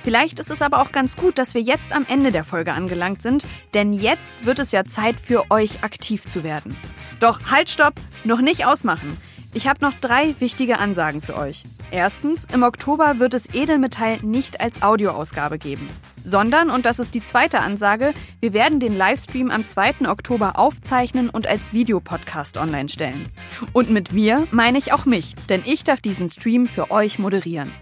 Vielleicht 0.03 0.41
ist 0.41 0.51
es 0.51 0.63
aber 0.63 0.83
auch 0.83 0.91
ganz 0.91 1.17
gut, 1.17 1.39
dass 1.39 1.55
wir 1.55 1.61
jetzt 1.61 1.93
am 1.93 2.05
Ende 2.09 2.33
der 2.33 2.43
Folge 2.43 2.73
angelangt 2.73 3.23
sind, 3.23 3.47
denn 3.73 3.93
jetzt 3.93 4.45
wird 4.45 4.59
es 4.59 4.73
ja 4.73 4.85
Zeit 4.85 5.21
für 5.21 5.45
euch 5.53 5.85
aktiv 5.85 6.27
zu 6.27 6.43
werden. 6.43 6.77
Doch 7.21 7.53
halt, 7.53 7.71
stopp, 7.71 7.95
noch 8.25 8.41
nicht 8.41 8.67
ausmachen. 8.67 9.17
Ich 9.55 9.69
habe 9.69 9.85
noch 9.85 9.93
drei 9.93 10.35
wichtige 10.39 10.79
Ansagen 10.79 11.21
für 11.21 11.37
euch. 11.37 11.65
Erstens, 11.91 12.47
im 12.55 12.63
Oktober 12.63 13.19
wird 13.19 13.35
es 13.35 13.53
Edelmetall 13.53 14.19
nicht 14.23 14.63
als 14.63 14.81
Audioausgabe 14.81 15.59
geben, 15.59 15.91
sondern, 16.25 16.71
und 16.71 16.87
das 16.87 16.99
ist 16.99 17.15
die 17.15 17.23
zweite 17.23 17.61
Ansage, 17.61 18.15
wir 18.41 18.55
werden 18.55 18.81
den 18.81 18.97
Livestream 18.97 19.51
am 19.51 19.67
2. 19.67 20.09
Oktober 20.09 20.59
aufzeichnen 20.59 21.29
und 21.29 21.47
als 21.47 21.75
Videopodcast 21.75 22.57
online 22.57 22.89
stellen. 22.89 23.29
Und 23.75 23.91
mit 23.91 24.15
wir 24.15 24.49
meine 24.53 24.79
ich 24.79 24.95
auch 24.95 25.05
mich, 25.05 25.35
denn 25.51 25.63
ich 25.67 25.85
darf 25.85 26.01
diesen 26.01 26.31
Stream 26.31 26.67
für 26.67 26.91
euch 26.91 27.19
moderieren. 27.19 27.73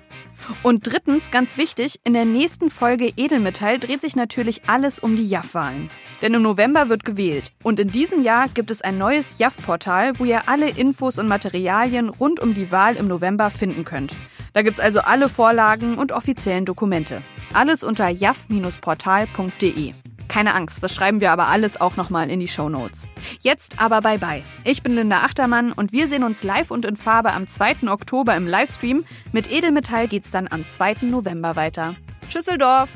Und 0.63 0.87
drittens, 0.87 1.31
ganz 1.31 1.57
wichtig, 1.57 2.01
in 2.05 2.13
der 2.13 2.25
nächsten 2.25 2.71
Folge 2.71 3.13
Edelmetall 3.17 3.79
dreht 3.79 4.01
sich 4.01 4.17
natürlich 4.17 4.63
alles 4.67 4.99
um 4.99 5.17
die 5.17 5.29
JAF-Wahlen. 5.29 5.91
Denn 6.23 6.35
im 6.35 6.43
November 6.43 6.89
wird 6.89 7.05
gewählt. 7.05 7.53
Und 7.63 7.81
in 7.81 7.89
diesem 7.89 8.23
Jahr 8.23 8.49
gibt 8.49 8.71
es 8.71 8.83
ein 8.83 8.99
neues 8.99 9.39
JAF-Portal, 9.39 10.19
wo 10.19 10.25
ihr 10.25 10.49
alle 10.49 10.69
Infos 10.69 11.19
und 11.19 11.29
Materialien 11.29 12.09
rund 12.09 12.41
um 12.41 12.55
die 12.55 12.71
Wahl 12.71 12.97
im 12.97 13.09
November 13.09 13.51
finden 13.51 13.85
könnt. 13.85 14.17
Da 14.53 14.63
gibt's 14.63 14.81
also 14.81 15.01
alle 15.01 15.29
Vorlagen 15.29 15.97
und 15.99 16.13
offiziellen 16.13 16.65
Dokumente. 16.65 17.23
Alles 17.53 17.85
unter 17.85 18.09
jaf-portal.de. 18.09 19.95
Keine 20.31 20.55
Angst, 20.55 20.81
das 20.85 20.95
schreiben 20.95 21.21
wir 21.21 21.33
aber 21.33 21.49
alles 21.49 21.81
auch 21.81 21.97
nochmal 21.97 22.31
in 22.31 22.39
die 22.39 22.47
Show 22.47 22.69
Notes. 22.69 23.09
Jetzt 23.41 23.81
aber 23.81 24.01
bye 24.01 24.17
bye. 24.17 24.45
Ich 24.63 24.81
bin 24.81 24.95
Linda 24.95 25.25
Achtermann 25.25 25.73
und 25.73 25.93
wir 25.93 26.07
sehen 26.07 26.23
uns 26.23 26.45
live 26.45 26.71
und 26.71 26.85
in 26.85 26.95
Farbe 26.95 27.33
am 27.33 27.49
2. 27.49 27.89
Oktober 27.89 28.37
im 28.37 28.47
Livestream. 28.47 29.05
Mit 29.33 29.51
Edelmetall 29.51 30.07
geht's 30.07 30.31
dann 30.31 30.47
am 30.49 30.65
2. 30.69 30.99
November 31.03 31.57
weiter. 31.57 31.97
Schüsseldorf! 32.29 32.91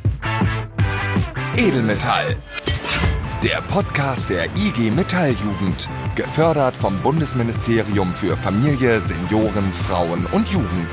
Edelmetall. 1.57 2.37
Der 3.43 3.61
Podcast 3.63 4.31
der 4.31 4.45
IG 4.55 4.93
Metalljugend. 4.93 5.89
Gefördert 6.15 6.77
vom 6.77 6.97
Bundesministerium 7.01 8.15
für 8.15 8.37
Familie, 8.37 9.01
Senioren, 9.01 9.73
Frauen 9.73 10.25
und 10.31 10.47
Jugend. 10.53 10.89